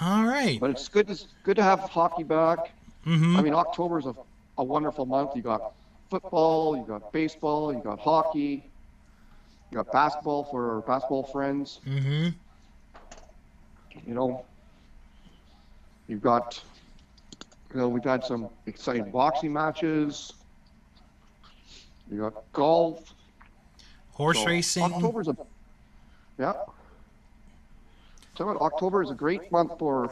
All 0.00 0.24
right. 0.24 0.58
But 0.58 0.70
it's 0.70 0.88
good 0.88 1.06
to 1.08 1.24
good 1.44 1.56
to 1.56 1.62
have 1.62 1.80
hockey 1.80 2.24
back. 2.24 2.72
Mm-hmm. 3.06 3.36
I 3.36 3.42
mean, 3.42 3.54
October 3.54 3.98
is 3.98 4.06
a, 4.06 4.14
a 4.58 4.64
wonderful 4.64 5.06
month. 5.06 5.36
You 5.36 5.42
got 5.42 5.72
football, 6.10 6.76
you 6.76 6.84
got 6.84 7.12
baseball, 7.12 7.72
you 7.72 7.80
got 7.80 8.00
hockey, 8.00 8.64
you 9.70 9.76
got 9.76 9.92
basketball 9.92 10.44
for 10.44 10.74
our 10.76 10.80
basketball 10.80 11.24
friends. 11.24 11.80
mm-hmm. 11.86 12.28
You 14.06 14.14
know, 14.14 14.44
You've 16.08 16.22
got, 16.22 16.62
you 17.72 17.80
know, 17.80 17.88
we've 17.88 18.04
had 18.04 18.24
some 18.24 18.48
exciting 18.66 19.10
boxing 19.10 19.52
matches. 19.52 20.32
You 22.10 22.18
got 22.18 22.52
golf. 22.52 23.14
Horse 24.12 24.38
So, 24.38 24.46
racing. 24.46 24.82
October's 24.82 25.28
a, 25.28 25.36
yeah. 26.38 26.52
So 28.36 28.46
what, 28.46 28.56
October 28.60 29.02
is 29.02 29.10
a 29.10 29.14
great 29.14 29.50
month 29.52 29.78
for 29.78 30.10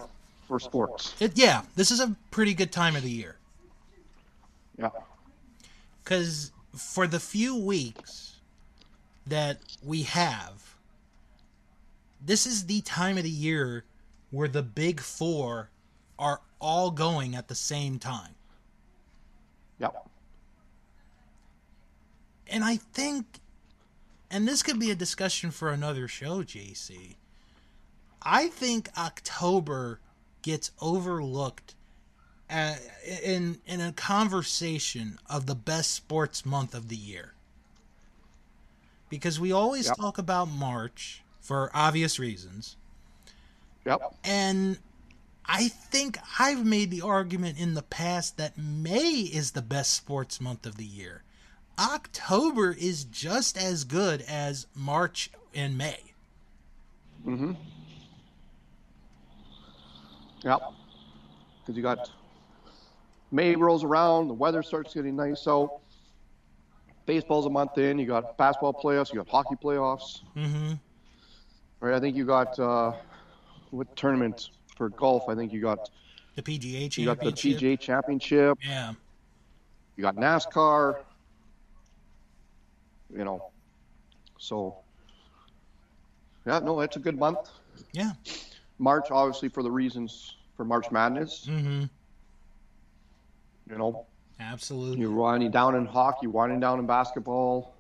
for 0.48 0.58
sports. 0.58 1.14
It, 1.20 1.36
yeah, 1.38 1.62
this 1.76 1.90
is 1.90 2.00
a 2.00 2.16
pretty 2.30 2.54
good 2.54 2.72
time 2.72 2.96
of 2.96 3.02
the 3.02 3.10
year. 3.10 3.36
Yeah. 4.78 4.88
because 6.02 6.50
for 6.74 7.06
the 7.06 7.20
few 7.20 7.54
weeks 7.54 8.36
that 9.26 9.58
we 9.84 10.02
have, 10.04 10.74
this 12.24 12.46
is 12.46 12.66
the 12.66 12.80
time 12.80 13.16
of 13.18 13.24
the 13.24 13.30
year 13.30 13.84
where 14.30 14.48
the 14.48 14.62
big 14.62 15.00
four 15.00 15.68
are 16.20 16.40
all 16.60 16.90
going 16.92 17.34
at 17.34 17.48
the 17.48 17.54
same 17.56 17.98
time. 17.98 18.34
Yeah. 19.80 19.88
And 22.46 22.62
I 22.62 22.76
think, 22.76 23.40
and 24.30 24.46
this 24.46 24.62
could 24.62 24.78
be 24.78 24.90
a 24.90 24.94
discussion 24.94 25.50
for 25.50 25.70
another 25.70 26.06
show, 26.06 26.42
JC. 26.42 27.16
I 28.22 28.48
think 28.48 28.90
October 28.98 30.00
gets 30.42 30.72
overlooked 30.80 31.74
uh, 32.50 32.74
in 33.22 33.58
in 33.64 33.80
a 33.80 33.92
conversation 33.92 35.18
of 35.26 35.46
the 35.46 35.54
best 35.54 35.92
sports 35.92 36.44
month 36.44 36.74
of 36.74 36.88
the 36.88 36.96
year. 36.96 37.32
Because 39.08 39.40
we 39.40 39.52
always 39.52 39.86
Yep. 39.86 39.96
talk 39.96 40.18
about 40.18 40.46
March 40.48 41.22
for 41.40 41.70
obvious 41.72 42.18
reasons. 42.18 42.76
Yep. 43.86 44.00
And 44.24 44.78
I 45.44 45.68
think 45.68 46.18
I've 46.38 46.64
made 46.64 46.90
the 46.90 47.02
argument 47.02 47.58
in 47.58 47.74
the 47.74 47.82
past 47.82 48.36
that 48.36 48.56
May 48.56 49.20
is 49.20 49.52
the 49.52 49.62
best 49.62 49.94
sports 49.94 50.40
month 50.40 50.66
of 50.66 50.76
the 50.76 50.84
year. 50.84 51.22
October 51.78 52.76
is 52.78 53.04
just 53.04 53.56
as 53.56 53.84
good 53.84 54.22
as 54.22 54.66
March 54.74 55.30
and 55.54 55.76
May. 55.76 55.98
Mm-hmm. 57.26 57.52
Yep. 60.44 60.60
Because 61.60 61.76
you 61.76 61.82
got 61.82 62.10
May 63.32 63.54
rolls 63.56 63.84
around, 63.84 64.28
the 64.28 64.34
weather 64.34 64.62
starts 64.62 64.94
getting 64.94 65.16
nice 65.16 65.40
So 65.40 65.80
Baseball's 67.06 67.46
a 67.46 67.50
month 67.50 67.76
in. 67.78 67.98
You 67.98 68.06
got 68.06 68.36
basketball 68.36 68.72
playoffs. 68.72 69.12
You 69.12 69.18
got 69.18 69.28
hockey 69.28 69.56
playoffs. 69.56 70.20
Mm-hmm. 70.36 70.74
Right. 71.80 71.94
I 71.94 71.98
think 71.98 72.16
you 72.16 72.24
got 72.24 72.58
uh, 72.58 72.92
what 73.70 73.96
tournament 73.96 74.50
for 74.80 74.88
golf? 74.88 75.28
I 75.28 75.34
think 75.34 75.52
you 75.52 75.60
got 75.60 75.90
The 76.36 76.42
PGA 76.42 76.96
you 76.96 77.04
got 77.04 77.20
the 77.20 77.32
Championship. 77.32 77.60
PGA 77.60 77.78
Championship. 77.78 78.58
Yeah. 78.66 78.94
You 79.94 80.02
got 80.02 80.16
NASCAR. 80.16 81.00
You 83.14 83.24
know. 83.24 83.50
So. 84.38 84.76
Yeah. 86.46 86.60
No, 86.60 86.80
it's 86.80 86.96
a 86.96 86.98
good 86.98 87.18
month. 87.18 87.50
Yeah. 87.92 88.12
March, 88.78 89.10
obviously, 89.10 89.50
for 89.50 89.62
the 89.62 89.70
reasons 89.70 90.36
for 90.56 90.64
March 90.64 90.90
Madness. 90.90 91.46
Mm-hmm. 91.46 91.84
You 93.70 93.78
know, 93.78 94.06
Absolutely. 94.40 94.98
you're 94.98 95.12
winding 95.12 95.50
down 95.50 95.74
in 95.74 95.84
hockey, 95.84 96.26
winding 96.26 96.60
down 96.60 96.78
in 96.78 96.86
basketball. 96.86 97.74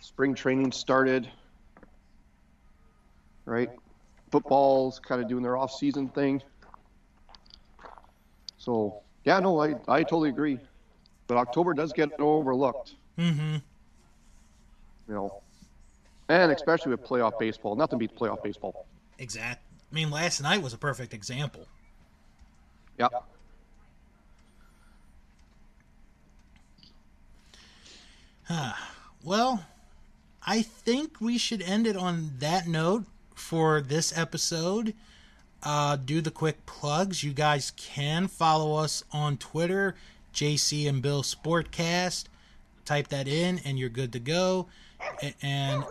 Spring 0.00 0.36
training 0.36 0.70
started. 0.70 1.28
Right? 3.44 3.70
Football's 4.30 4.98
kind 4.98 5.22
of 5.22 5.28
doing 5.28 5.42
their 5.42 5.56
off-season 5.56 6.08
thing. 6.08 6.42
So, 8.58 9.00
yeah, 9.24 9.38
no, 9.40 9.60
I, 9.60 9.74
I 9.88 10.02
totally 10.02 10.28
agree. 10.30 10.58
But 11.26 11.36
October 11.36 11.74
does 11.74 11.92
get 11.92 12.18
overlooked, 12.20 12.94
Mm-hmm. 13.18 13.54
you 15.08 15.14
know. 15.14 15.42
And 16.28 16.50
especially 16.52 16.90
with 16.90 17.04
playoff 17.04 17.38
baseball. 17.38 17.76
Nothing 17.76 17.98
beats 17.98 18.12
playoff 18.12 18.42
baseball. 18.42 18.86
Exact. 19.18 19.62
I 19.90 19.94
mean, 19.94 20.10
last 20.10 20.42
night 20.42 20.60
was 20.62 20.74
a 20.74 20.78
perfect 20.78 21.14
example. 21.14 21.66
Yep. 22.98 23.12
Well, 29.24 29.64
I 30.46 30.62
think 30.62 31.20
we 31.20 31.36
should 31.36 31.60
end 31.60 31.84
it 31.88 31.96
on 31.96 32.34
that 32.38 32.68
note 32.68 33.06
for 33.36 33.80
this 33.80 34.16
episode. 34.16 34.94
Uh, 35.62 35.96
do 35.96 36.20
the 36.20 36.30
quick 36.30 36.66
plugs. 36.66 37.22
You 37.22 37.32
guys 37.32 37.72
can 37.76 38.26
follow 38.28 38.74
us 38.76 39.04
on 39.12 39.36
Twitter, 39.36 39.94
JC 40.34 40.88
and 40.88 41.00
Bill 41.02 41.22
Sportcast. 41.22 42.24
Type 42.84 43.08
that 43.08 43.26
in, 43.28 43.58
and 43.64 43.78
you're 43.78 43.88
good 43.88 44.12
to 44.12 44.18
go. 44.20 44.66
And 45.42 45.84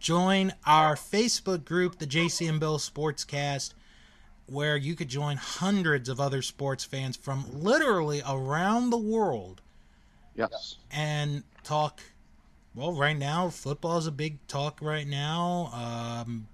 join 0.00 0.52
our 0.66 0.94
Facebook 0.96 1.64
group, 1.64 1.98
the 1.98 2.06
JC 2.06 2.48
and 2.48 2.58
Bill 2.58 2.78
Sportscast, 2.78 3.74
where 4.46 4.76
you 4.76 4.94
could 4.96 5.08
join 5.08 5.36
hundreds 5.36 6.08
of 6.08 6.18
other 6.20 6.42
sports 6.42 6.84
fans 6.84 7.16
from 7.16 7.44
literally 7.52 8.22
around 8.28 8.90
the 8.90 8.98
world 8.98 9.60
Yes. 10.34 10.76
and 10.90 11.44
talk. 11.62 12.00
Well, 12.74 12.92
right 12.92 13.16
now, 13.16 13.50
football 13.50 13.98
is 13.98 14.06
a 14.06 14.12
big 14.12 14.44
talk 14.48 14.80
right 14.82 15.06
now. 15.06 15.70
Um, 15.72 16.48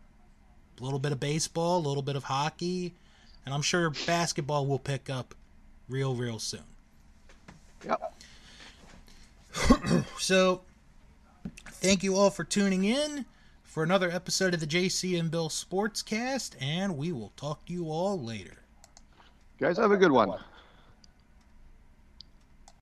a 0.81 0.85
little 0.85 0.99
bit 0.99 1.13
of 1.13 1.21
baseball, 1.21 1.79
a 1.79 1.87
little 1.87 2.03
bit 2.03 2.17
of 2.17 2.25
hockey, 2.25 2.93
and 3.45 3.55
I'm 3.55 3.63
sure 3.63 3.91
basketball 4.07 4.67
will 4.67 4.79
pick 4.79 5.09
up 5.11 5.35
real, 5.89 6.15
real 6.15 6.39
soon. 6.39 6.65
Yep. 7.85 8.15
So, 10.19 10.61
thank 11.67 12.03
you 12.03 12.15
all 12.15 12.31
for 12.31 12.45
tuning 12.45 12.85
in 12.85 13.25
for 13.63 13.83
another 13.83 14.11
episode 14.11 14.55
of 14.55 14.61
the 14.61 14.67
JC 14.67 15.19
and 15.19 15.31
Bill 15.31 15.49
Sportscast, 15.49 16.53
and 16.61 16.97
we 16.97 17.13
will 17.13 17.33
talk 17.37 17.65
to 17.67 17.73
you 17.73 17.91
all 17.91 18.21
later. 18.21 18.59
Guys, 19.59 19.79
have 19.79 19.91
a 19.91 19.97
good 19.97 20.13
one. 20.13 20.33